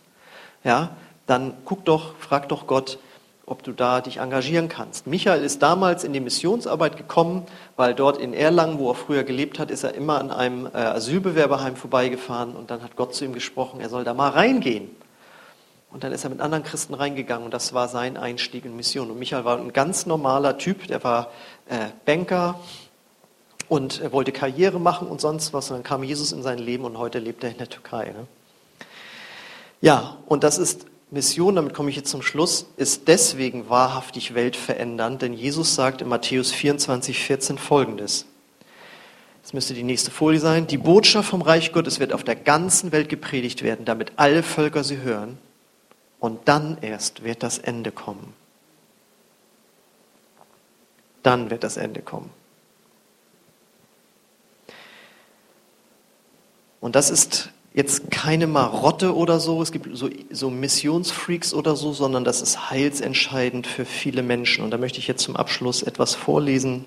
ja, 0.66 0.90
dann 1.26 1.54
guck 1.64 1.86
doch, 1.86 2.16
frag 2.20 2.50
doch 2.50 2.68
Gott, 2.68 3.00
ob 3.48 3.64
du 3.64 3.72
da 3.72 4.02
dich 4.02 4.18
engagieren 4.18 4.68
kannst. 4.68 5.08
Michael 5.08 5.42
ist 5.42 5.62
damals 5.64 6.04
in 6.04 6.12
die 6.12 6.20
Missionsarbeit 6.20 6.98
gekommen, 6.98 7.46
weil 7.78 7.96
dort 7.96 8.18
in 8.18 8.34
Erlangen, 8.34 8.78
wo 8.78 8.92
er 8.92 8.96
früher 8.96 9.24
gelebt 9.24 9.58
hat, 9.58 9.72
ist 9.72 9.86
er 9.86 9.96
immer 9.96 10.20
an 10.20 10.32
einem 10.32 10.66
äh, 10.66 10.78
Asylbewerberheim 10.78 11.78
vorbeigefahren 11.78 12.58
und 12.58 12.70
dann 12.70 12.84
hat 12.84 12.98
Gott 12.98 13.16
zu 13.16 13.24
ihm 13.24 13.32
gesprochen, 13.32 13.80
er 13.80 13.88
soll 13.88 14.04
da 14.04 14.14
mal 14.14 14.30
reingehen. 14.30 14.90
Und 15.90 16.04
dann 16.04 16.12
ist 16.12 16.26
er 16.26 16.30
mit 16.30 16.42
anderen 16.42 16.66
Christen 16.66 16.94
reingegangen 16.94 17.46
und 17.46 17.54
das 17.54 17.74
war 17.74 17.88
sein 17.88 18.18
Einstieg 18.18 18.66
in 18.66 18.76
Mission. 18.76 19.10
Und 19.10 19.18
Michael 19.18 19.46
war 19.46 19.58
ein 19.58 19.72
ganz 19.72 20.06
normaler 20.06 20.58
Typ, 20.58 20.86
der 20.88 21.02
war 21.06 21.32
äh, 21.70 21.88
Banker 22.06 22.60
und 23.70 24.02
er 24.02 24.12
wollte 24.12 24.34
Karriere 24.34 24.82
machen 24.82 25.08
und 25.08 25.22
sonst 25.22 25.54
was. 25.54 25.72
Und 25.72 25.78
dann 25.78 25.84
kam 25.84 26.04
Jesus 26.04 26.34
in 26.34 26.44
sein 26.44 26.58
Leben 26.58 26.84
und 26.84 26.98
heute 26.98 27.20
lebt 27.20 27.46
er 27.46 27.52
in 27.52 27.58
der 27.58 27.70
Türkei. 27.70 28.08
Ne? 28.08 28.28
Ja, 29.80 30.18
und 30.26 30.44
das 30.44 30.58
ist 30.58 30.86
Mission, 31.10 31.56
damit 31.56 31.74
komme 31.74 31.89
ich 31.89 31.96
jetzt 31.96 32.10
zum 32.10 32.22
Schluss, 32.22 32.65
ist 32.76 33.08
deswegen 33.08 33.70
wahrhaftig 33.70 34.34
weltverändernd, 34.34 35.22
denn 35.22 35.34
Jesus 35.34 35.74
sagt 35.74 36.02
in 36.02 36.10
Matthäus 36.10 36.52
24, 36.52 37.20
14 37.20 37.58
folgendes. 37.58 38.26
Das 39.41 39.54
müsste 39.54 39.74
die 39.74 39.84
nächste 39.84 40.12
Folie 40.12 40.41
sein. 40.41 40.67
Die 40.67 40.78
Botschaft 40.78 41.30
vom 41.30 41.41
Reich 41.41 41.72
Gottes 41.72 42.02
wird 42.02 42.12
auf 42.12 42.26
der 42.26 42.36
ganzen 42.36 42.91
Welt 42.91 43.08
gepredigt 43.08 43.63
werden, 43.63 43.86
damit 43.86 44.12
alle 44.17 44.43
Völker 44.43 44.84
sie 44.84 44.98
hören. 44.98 45.38
Und 46.20 46.50
dann 46.50 46.78
erst 46.82 47.24
wird 47.24 47.43
das 47.43 47.58
Ende 47.58 47.93
kommen. 47.93 48.34
Dann 51.24 51.50
wird 51.50 51.63
das 51.63 51.78
Ende 51.78 52.02
kommen. 52.02 52.30
Und 56.82 56.98
das 56.98 57.10
ist 57.10 57.50
jetzt 57.78 58.10
keine 58.10 58.48
Marotte 58.48 59.16
oder 59.16 59.40
so, 59.40 59.62
es 59.62 59.72
gibt 59.72 59.96
so, 59.96 60.10
so 60.32 60.50
Missionsfreaks 60.50 61.54
oder 61.54 61.76
so, 61.76 61.94
sondern 61.94 62.24
das 62.24 62.42
ist 62.42 62.72
heilsentscheidend 62.72 63.68
für 63.68 63.86
viele 63.86 64.24
Menschen. 64.24 64.63
Und 64.63 64.72
da 64.72 64.80
möchte 64.80 64.98
ich 64.98 65.08
jetzt 65.08 65.22
zum 65.22 65.36
Abschluss 65.36 65.84
etwas 65.84 66.16
vorlesen, 66.16 66.86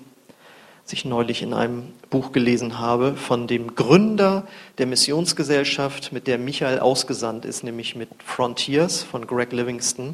was 0.83 0.91
ich 0.91 1.05
neulich 1.05 1.43
in 1.43 1.53
einem 1.53 1.83
Buch 2.09 2.33
gelesen 2.33 2.77
habe, 2.77 3.15
von 3.15 3.47
dem 3.47 3.73
Gründer 3.75 4.45
der 4.79 4.85
Missionsgesellschaft, 4.85 6.11
mit 6.11 6.27
der 6.27 6.37
Michael 6.37 6.79
ausgesandt 6.79 7.45
ist, 7.45 7.63
nämlich 7.63 7.95
mit 7.95 8.09
Frontiers 8.25 9.01
von 9.01 9.25
Greg 9.25 9.53
Livingston. 9.53 10.13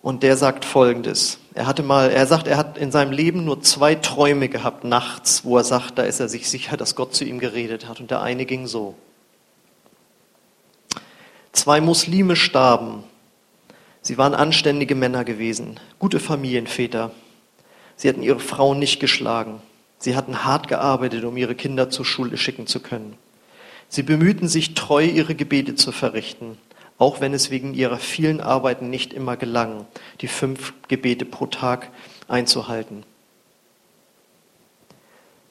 Und 0.00 0.22
der 0.22 0.38
sagt 0.38 0.64
Folgendes. 0.64 1.38
Er 1.52 1.66
hatte 1.66 1.82
mal, 1.82 2.10
er 2.10 2.26
sagt, 2.26 2.48
er 2.48 2.56
hat 2.56 2.78
in 2.78 2.90
seinem 2.90 3.12
Leben 3.12 3.44
nur 3.44 3.60
zwei 3.60 3.94
Träume 3.94 4.48
gehabt 4.48 4.84
nachts, 4.84 5.44
wo 5.44 5.58
er 5.58 5.64
sagt, 5.64 5.98
da 5.98 6.04
ist 6.04 6.18
er 6.18 6.30
sich 6.30 6.48
sicher, 6.48 6.78
dass 6.78 6.94
Gott 6.94 7.14
zu 7.14 7.26
ihm 7.26 7.38
geredet 7.38 7.86
hat. 7.86 8.00
Und 8.00 8.10
der 8.10 8.22
eine 8.22 8.46
ging 8.46 8.66
so. 8.66 8.94
Zwei 11.52 11.80
Muslime 11.80 12.36
starben. 12.36 13.02
Sie 14.02 14.16
waren 14.18 14.34
anständige 14.34 14.94
Männer 14.94 15.24
gewesen, 15.24 15.80
gute 15.98 16.20
Familienväter. 16.20 17.10
Sie 17.96 18.08
hatten 18.08 18.22
ihre 18.22 18.40
Frauen 18.40 18.78
nicht 18.78 19.00
geschlagen. 19.00 19.60
Sie 19.98 20.16
hatten 20.16 20.44
hart 20.44 20.68
gearbeitet, 20.68 21.24
um 21.24 21.36
ihre 21.36 21.54
Kinder 21.54 21.90
zur 21.90 22.06
Schule 22.06 22.38
schicken 22.38 22.66
zu 22.66 22.80
können. 22.80 23.16
Sie 23.88 24.02
bemühten 24.02 24.48
sich 24.48 24.74
treu, 24.74 25.04
ihre 25.04 25.34
Gebete 25.34 25.74
zu 25.74 25.92
verrichten, 25.92 26.56
auch 26.96 27.20
wenn 27.20 27.34
es 27.34 27.50
wegen 27.50 27.74
ihrer 27.74 27.98
vielen 27.98 28.40
Arbeiten 28.40 28.88
nicht 28.88 29.12
immer 29.12 29.36
gelang, 29.36 29.86
die 30.20 30.28
fünf 30.28 30.72
Gebete 30.86 31.24
pro 31.24 31.46
Tag 31.46 31.90
einzuhalten. 32.28 33.02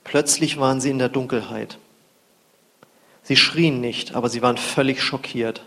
Plötzlich 0.06 0.58
waren 0.58 0.82
sie 0.82 0.90
in 0.90 0.98
der 0.98 1.10
Dunkelheit. 1.10 1.78
Sie 3.22 3.36
schrien 3.36 3.82
nicht, 3.82 4.16
aber 4.16 4.30
sie 4.30 4.42
waren 4.42 4.58
völlig 4.58 5.04
schockiert. 5.04 5.62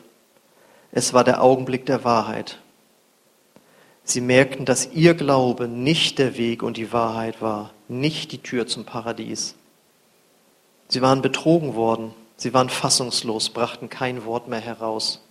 Es 0.92 1.14
war 1.14 1.24
der 1.24 1.42
Augenblick 1.42 1.86
der 1.86 2.04
Wahrheit. 2.04 2.58
Sie 4.04 4.20
merkten, 4.20 4.66
dass 4.66 4.92
ihr 4.92 5.14
Glaube 5.14 5.66
nicht 5.66 6.18
der 6.18 6.36
Weg 6.36 6.62
und 6.62 6.76
die 6.76 6.92
Wahrheit 6.92 7.40
war, 7.40 7.72
nicht 7.88 8.30
die 8.32 8.42
Tür 8.42 8.66
zum 8.66 8.84
Paradies. 8.84 9.54
Sie 10.88 11.00
waren 11.00 11.22
betrogen 11.22 11.74
worden, 11.74 12.12
sie 12.36 12.52
waren 12.52 12.68
fassungslos, 12.68 13.48
brachten 13.50 13.88
kein 13.88 14.26
Wort 14.26 14.48
mehr 14.48 14.60
heraus. 14.60 15.22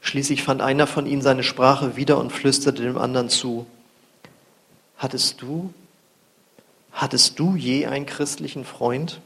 Schließlich 0.00 0.42
fand 0.42 0.62
einer 0.62 0.86
von 0.86 1.04
ihnen 1.04 1.20
seine 1.20 1.42
Sprache 1.42 1.96
wieder 1.96 2.16
und 2.16 2.32
flüsterte 2.32 2.82
dem 2.82 2.96
anderen 2.96 3.28
zu. 3.28 3.66
Hattest 4.96 5.42
du, 5.42 5.74
hattest 6.92 7.38
du 7.38 7.56
je 7.56 7.84
einen 7.86 8.06
christlichen 8.06 8.64
Freund? 8.64 9.20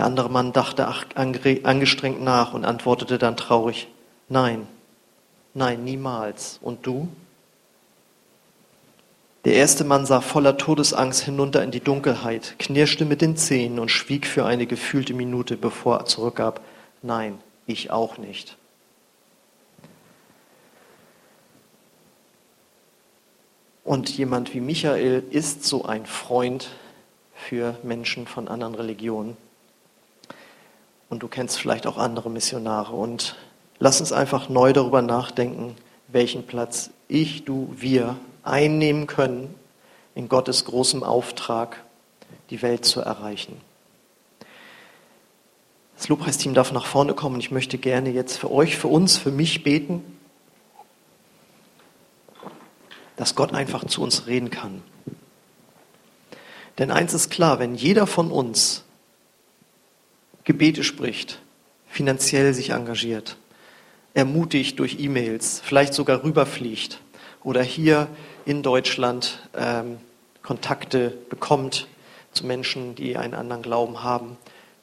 Der 0.00 0.06
andere 0.06 0.30
Mann 0.30 0.54
dachte 0.54 0.88
angestrengt 1.14 2.22
nach 2.22 2.54
und 2.54 2.64
antwortete 2.64 3.18
dann 3.18 3.36
traurig, 3.36 3.86
nein, 4.30 4.66
nein, 5.52 5.84
niemals. 5.84 6.58
Und 6.62 6.86
du? 6.86 7.08
Der 9.44 9.56
erste 9.56 9.84
Mann 9.84 10.06
sah 10.06 10.22
voller 10.22 10.56
Todesangst 10.56 11.20
hinunter 11.20 11.62
in 11.62 11.70
die 11.70 11.80
Dunkelheit, 11.84 12.54
knirschte 12.58 13.04
mit 13.04 13.20
den 13.20 13.36
Zähnen 13.36 13.78
und 13.78 13.90
schwieg 13.90 14.26
für 14.26 14.46
eine 14.46 14.64
gefühlte 14.64 15.12
Minute, 15.12 15.58
bevor 15.58 15.98
er 15.98 16.06
zurückgab, 16.06 16.62
nein, 17.02 17.38
ich 17.66 17.90
auch 17.90 18.16
nicht. 18.16 18.56
Und 23.84 24.08
jemand 24.08 24.54
wie 24.54 24.60
Michael 24.60 25.24
ist 25.28 25.64
so 25.64 25.84
ein 25.84 26.06
Freund 26.06 26.70
für 27.34 27.78
Menschen 27.82 28.26
von 28.26 28.48
anderen 28.48 28.74
Religionen 28.74 29.36
und 31.10 31.22
du 31.22 31.28
kennst 31.28 31.58
vielleicht 31.58 31.86
auch 31.86 31.98
andere 31.98 32.30
Missionare. 32.30 32.94
Und 32.94 33.36
lass 33.78 34.00
uns 34.00 34.12
einfach 34.12 34.48
neu 34.48 34.72
darüber 34.72 35.02
nachdenken, 35.02 35.76
welchen 36.08 36.46
Platz 36.46 36.90
ich, 37.08 37.44
du, 37.44 37.74
wir 37.76 38.16
einnehmen 38.42 39.06
können 39.06 39.54
in 40.14 40.28
Gottes 40.28 40.64
großem 40.64 41.02
Auftrag, 41.02 41.84
die 42.48 42.62
Welt 42.62 42.84
zu 42.84 43.00
erreichen. 43.00 43.60
Das 45.96 46.08
Lobpreisteam 46.08 46.54
darf 46.54 46.72
nach 46.72 46.86
vorne 46.86 47.12
kommen. 47.12 47.40
Ich 47.40 47.50
möchte 47.50 47.76
gerne 47.76 48.10
jetzt 48.10 48.38
für 48.38 48.50
euch, 48.50 48.78
für 48.78 48.88
uns, 48.88 49.18
für 49.18 49.30
mich 49.30 49.62
beten, 49.62 50.02
dass 53.16 53.34
Gott 53.34 53.52
einfach 53.52 53.84
zu 53.84 54.00
uns 54.00 54.26
reden 54.26 54.48
kann. 54.48 54.82
Denn 56.78 56.90
eins 56.90 57.12
ist 57.12 57.30
klar, 57.30 57.58
wenn 57.58 57.74
jeder 57.74 58.06
von 58.06 58.30
uns 58.30 58.84
Gebete 60.50 60.82
spricht, 60.82 61.38
finanziell 61.86 62.52
sich 62.54 62.70
engagiert, 62.70 63.36
ermutigt 64.14 64.80
durch 64.80 64.98
E-Mails, 64.98 65.62
vielleicht 65.64 65.94
sogar 65.94 66.24
rüberfliegt 66.24 66.98
oder 67.44 67.62
hier 67.62 68.08
in 68.46 68.64
Deutschland 68.64 69.48
ähm, 69.56 69.98
Kontakte 70.42 71.16
bekommt 71.28 71.86
zu 72.32 72.46
Menschen, 72.46 72.96
die 72.96 73.16
einen 73.16 73.34
anderen 73.34 73.62
Glauben 73.62 74.02
haben, 74.02 74.38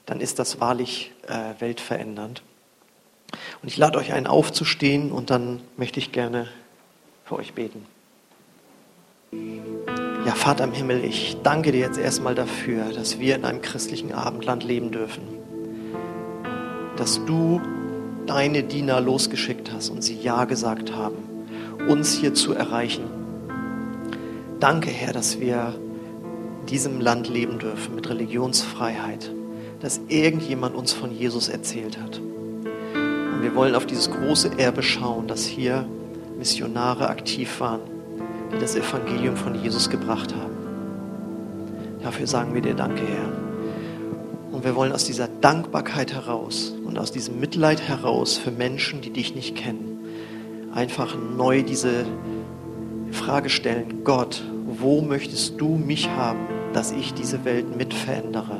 dann 0.06 0.22
ist 0.22 0.40
das 0.40 0.62
wahrlich 0.62 1.12
äh, 1.28 1.60
weltverändernd. 1.60 2.44
Und 3.62 3.68
ich 3.68 3.76
lade 3.76 3.98
euch 3.98 4.14
ein, 4.14 4.26
aufzustehen 4.26 5.12
und 5.12 5.32
dann 5.32 5.60
möchte 5.76 6.00
ich 6.00 6.14
gerne 6.14 6.48
für 7.26 7.36
euch 7.36 7.56
beten. 7.56 7.86
Ja, 10.26 10.34
Vater 10.34 10.64
im 10.64 10.72
Himmel, 10.72 11.04
ich 11.04 11.36
danke 11.44 11.74
dir 11.74 11.82
jetzt 11.82 11.98
erstmal 11.98 12.36
dafür, 12.36 12.94
dass 12.94 13.20
wir 13.20 13.36
in 13.36 13.44
einem 13.44 13.62
christlichen 13.62 14.14
Abendland 14.14 14.64
leben 14.64 14.92
dürfen 14.92 15.37
dass 16.98 17.24
du 17.26 17.62
deine 18.26 18.64
Diener 18.64 19.00
losgeschickt 19.00 19.72
hast 19.72 19.90
und 19.90 20.04
sie 20.04 20.20
Ja 20.22 20.46
gesagt 20.46 20.94
haben, 20.94 21.16
uns 21.88 22.14
hier 22.14 22.34
zu 22.34 22.54
erreichen. 22.54 23.04
Danke, 24.60 24.90
Herr, 24.90 25.14
dass 25.14 25.40
wir 25.40 25.76
in 26.62 26.66
diesem 26.68 27.00
Land 27.00 27.30
leben 27.30 27.60
dürfen 27.60 27.96
mit 27.96 28.10
Religionsfreiheit, 28.10 29.32
dass 29.80 30.02
irgendjemand 30.08 30.76
uns 30.76 30.92
von 30.92 31.12
Jesus 31.12 31.48
erzählt 31.48 31.98
hat. 32.00 32.20
Und 32.20 33.42
wir 33.42 33.56
wollen 33.56 33.76
auf 33.76 33.86
dieses 33.86 34.10
große 34.12 34.58
Erbe 34.58 34.84
schauen, 34.84 35.28
dass 35.28 35.46
hier 35.46 35.86
Missionare 36.38 37.10
aktiv 37.10 37.60
waren, 37.60 37.82
die 38.52 38.60
das 38.60 38.76
Evangelium 38.76 39.38
von 39.38 39.56
Jesus 39.56 39.90
gebracht 39.90 40.34
haben. 40.36 40.58
Dafür 42.02 42.28
sagen 42.28 42.54
wir 42.54 42.62
dir 42.62 42.74
Danke, 42.74 43.02
Herr. 43.02 43.47
Und 44.58 44.64
wir 44.64 44.76
wollen 44.76 44.92
aus 44.92 45.06
dieser 45.06 45.28
Dankbarkeit 45.28 46.16
heraus 46.16 46.74
und 46.84 46.98
aus 46.98 47.12
diesem 47.12 47.40
Mitleid 47.40 47.80
heraus 47.80 48.40
für 48.40 48.50
Menschen, 48.50 49.02
die 49.02 49.12
dich 49.12 49.36
nicht 49.36 49.56
kennen, 49.56 50.00
einfach 50.74 51.16
neu 51.16 51.62
diese 51.62 52.08
Frage 53.12 53.52
stellen, 53.52 54.04
Gott, 54.04 54.42
wo 54.66 55.02
möchtest 55.02 55.62
du 55.62 55.76
mich 55.76 56.10
haben, 56.10 56.40
dass 56.74 56.92
ich 56.92 57.14
diese 57.14 57.46
Welt 57.46 57.78
mit 57.78 57.94
verändere? 57.94 58.58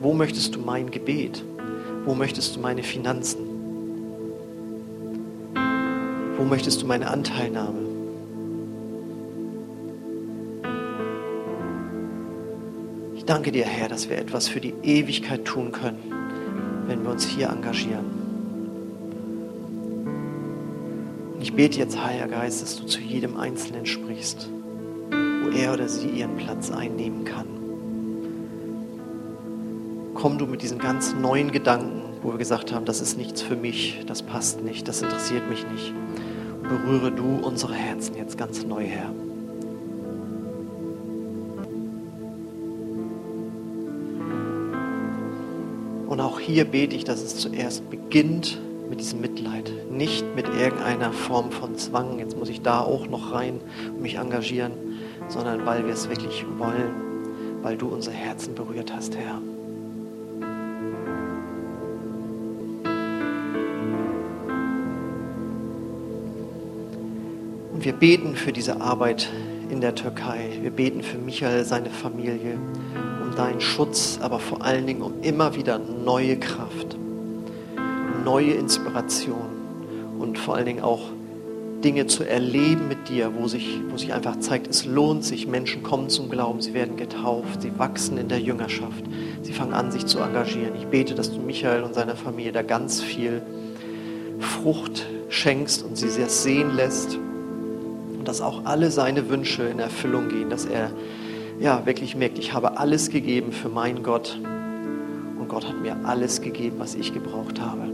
Wo 0.00 0.12
möchtest 0.12 0.54
du 0.54 0.60
mein 0.60 0.92
Gebet? 0.92 1.42
Wo 2.04 2.14
möchtest 2.14 2.54
du 2.54 2.60
meine 2.60 2.84
Finanzen? 2.84 3.40
Wo 6.36 6.44
möchtest 6.44 6.82
du 6.82 6.86
meine 6.86 7.10
Anteilnahme? 7.10 7.83
Ich 13.24 13.26
danke 13.26 13.52
dir, 13.52 13.64
Herr, 13.64 13.88
dass 13.88 14.10
wir 14.10 14.18
etwas 14.18 14.48
für 14.48 14.60
die 14.60 14.74
Ewigkeit 14.82 15.46
tun 15.46 15.72
können, 15.72 16.12
wenn 16.86 17.02
wir 17.02 17.10
uns 17.10 17.24
hier 17.24 17.48
engagieren. 17.48 18.04
Ich 21.40 21.54
bete 21.54 21.78
jetzt, 21.78 22.02
Heiliger 22.04 22.28
Geist, 22.28 22.60
dass 22.60 22.76
du 22.76 22.84
zu 22.84 23.00
jedem 23.00 23.38
Einzelnen 23.38 23.86
sprichst, 23.86 24.50
wo 25.10 25.48
er 25.56 25.72
oder 25.72 25.88
sie 25.88 26.08
ihren 26.08 26.36
Platz 26.36 26.70
einnehmen 26.70 27.24
kann 27.24 27.54
komm 30.24 30.38
du 30.38 30.46
mit 30.46 30.62
diesen 30.62 30.78
ganz 30.78 31.14
neuen 31.14 31.52
Gedanken, 31.52 32.00
wo 32.22 32.30
wir 32.30 32.38
gesagt 32.38 32.72
haben, 32.72 32.86
das 32.86 33.02
ist 33.02 33.18
nichts 33.18 33.42
für 33.42 33.56
mich, 33.56 34.04
das 34.06 34.22
passt 34.22 34.62
nicht, 34.62 34.88
das 34.88 35.02
interessiert 35.02 35.50
mich 35.50 35.66
nicht. 35.66 35.92
Berühre 36.62 37.12
du 37.12 37.40
unsere 37.42 37.74
Herzen 37.74 38.16
jetzt 38.16 38.38
ganz 38.38 38.64
neu, 38.64 38.84
Herr. 38.84 39.10
Hier 46.44 46.64
bete 46.66 46.94
ich, 46.94 47.04
dass 47.04 47.22
es 47.22 47.36
zuerst 47.36 47.88
beginnt 47.90 48.58
mit 48.90 49.00
diesem 49.00 49.20
Mitleid, 49.20 49.72
nicht 49.90 50.24
mit 50.36 50.46
irgendeiner 50.48 51.12
Form 51.12 51.50
von 51.50 51.76
Zwang, 51.76 52.18
jetzt 52.18 52.36
muss 52.36 52.48
ich 52.48 52.60
da 52.60 52.80
auch 52.80 53.06
noch 53.08 53.32
rein 53.32 53.60
und 53.88 54.02
mich 54.02 54.16
engagieren, 54.16 54.72
sondern 55.28 55.64
weil 55.64 55.86
wir 55.86 55.94
es 55.94 56.08
wirklich 56.08 56.44
wollen, 56.58 57.62
weil 57.62 57.76
du 57.76 57.88
unser 57.88 58.12
Herzen 58.12 58.54
berührt 58.54 58.94
hast, 58.94 59.16
Herr. 59.16 59.40
wir 67.84 67.92
beten 67.92 68.34
für 68.34 68.50
diese 68.50 68.80
Arbeit 68.80 69.28
in 69.68 69.82
der 69.82 69.94
Türkei. 69.94 70.58
Wir 70.62 70.70
beten 70.70 71.02
für 71.02 71.18
Michael, 71.18 71.64
seine 71.64 71.90
Familie, 71.90 72.58
um 73.34 73.36
deinen 73.36 73.60
Schutz, 73.60 74.18
aber 74.22 74.38
vor 74.38 74.62
allen 74.62 74.86
Dingen 74.86 75.02
um 75.02 75.22
immer 75.22 75.56
wieder 75.56 75.78
neue 75.78 76.38
Kraft, 76.38 76.96
neue 78.24 78.52
Inspiration 78.52 79.48
und 80.18 80.38
vor 80.38 80.54
allen 80.54 80.66
Dingen 80.66 80.82
auch 80.82 81.00
Dinge 81.82 82.06
zu 82.06 82.24
erleben 82.24 82.88
mit 82.88 83.08
dir, 83.08 83.32
wo 83.36 83.46
sich, 83.48 83.80
wo 83.90 83.96
sich 83.96 84.14
einfach 84.14 84.38
zeigt, 84.38 84.68
es 84.68 84.86
lohnt 84.86 85.24
sich. 85.24 85.46
Menschen 85.46 85.82
kommen 85.82 86.08
zum 86.08 86.30
Glauben, 86.30 86.62
sie 86.62 86.72
werden 86.72 86.96
getauft, 86.96 87.60
sie 87.60 87.76
wachsen 87.76 88.16
in 88.16 88.28
der 88.28 88.40
Jüngerschaft, 88.40 89.04
sie 89.42 89.52
fangen 89.52 89.74
an, 89.74 89.90
sich 89.90 90.06
zu 90.06 90.20
engagieren. 90.20 90.74
Ich 90.76 90.86
bete, 90.86 91.14
dass 91.14 91.32
du 91.32 91.40
Michael 91.40 91.82
und 91.82 91.94
seiner 91.94 92.16
Familie 92.16 92.52
da 92.52 92.62
ganz 92.62 93.02
viel 93.02 93.42
Frucht 94.38 95.06
schenkst 95.28 95.82
und 95.82 95.98
sie 95.98 96.08
sehr 96.08 96.28
sehen 96.28 96.74
lässt 96.74 97.18
und 98.16 98.26
dass 98.26 98.40
auch 98.40 98.64
alle 98.64 98.90
seine 98.90 99.28
Wünsche 99.28 99.64
in 99.64 99.80
Erfüllung 99.80 100.28
gehen, 100.28 100.48
dass 100.48 100.64
er 100.64 100.90
ja 101.58 101.86
wirklich 101.86 102.16
merkt, 102.16 102.38
ich 102.38 102.52
habe 102.52 102.78
alles 102.78 103.10
gegeben 103.10 103.52
für 103.52 103.68
meinen 103.68 104.02
Gott 104.02 104.38
und 105.38 105.48
Gott 105.48 105.66
hat 105.66 105.80
mir 105.80 105.96
alles 106.04 106.40
gegeben, 106.40 106.76
was 106.78 106.94
ich 106.94 107.12
gebraucht 107.12 107.60
habe. 107.60 107.90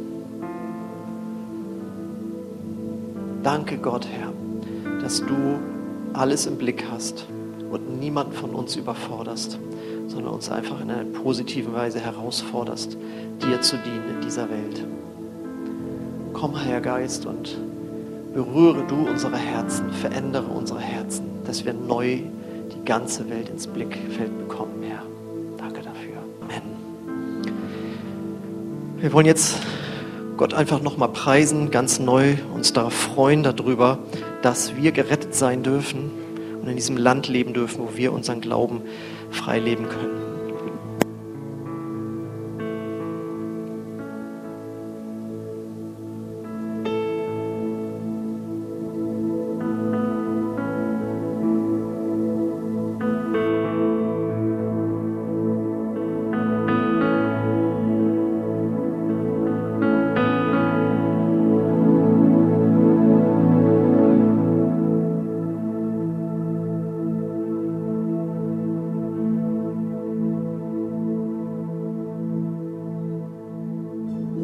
Danke 3.43 3.79
Gott, 3.79 4.07
Herr, 4.07 4.33
dass 5.01 5.21
du 5.21 5.59
alles 6.13 6.47
im 6.47 6.57
Blick 6.57 6.85
hast 6.91 7.27
und 7.71 7.99
niemanden 8.01 8.33
von 8.33 8.51
uns 8.51 8.77
überforderst, 8.77 9.59
sondern 10.09 10.35
uns 10.35 10.51
einfach 10.51 10.81
in 10.81 10.91
einer 10.91 11.05
positiven 11.05 11.73
Weise 11.73 12.01
herausforderst, 12.01 12.97
dir 13.43 13.61
zu 13.61 13.77
dienen 13.79 14.17
in 14.17 14.21
dieser 14.21 14.51
Welt. 14.51 14.85
Komm, 16.33 16.57
Herr 16.57 16.81
Geist, 16.81 17.27
und 17.27 17.57
berühre 18.35 18.85
du 18.87 19.09
unsere 19.09 19.37
Herzen, 19.37 19.91
verändere 19.91 20.47
unsere 20.47 20.81
Herzen, 20.81 21.25
dass 21.47 21.65
wir 21.65 21.73
neu 21.73 22.21
die 22.71 22.85
ganze 22.85 23.29
Welt 23.31 23.49
ins 23.49 23.67
Blickfeld 23.67 24.39
bekommen, 24.39 24.83
Herr. 24.83 25.03
Danke 25.59 25.83
dafür. 25.83 26.19
Amen. 26.41 26.63
Wir 28.99 29.13
wollen 29.13 29.27
jetzt 29.27 29.57
Gott 30.37 30.55
einfach 30.55 30.81
nochmal 30.81 31.11
preisen, 31.11 31.71
ganz 31.71 31.99
neu 31.99 32.37
uns 32.55 32.73
darauf 32.73 32.95
freuen 32.95 33.43
darüber, 33.43 33.99
dass 34.43 34.77
wir 34.77 34.93
gerettet 34.93 35.35
sein 35.35 35.63
dürfen 35.63 36.11
und 36.63 36.69
in 36.69 36.77
diesem 36.77 36.97
Land 36.97 37.29
leben 37.29 37.53
dürfen, 37.53 37.81
wo 37.81 37.97
wir 37.97 38.13
unseren 38.13 38.41
Glauben 38.41 38.83
frei 39.31 39.59
leben 39.59 39.89
können. 39.89 40.30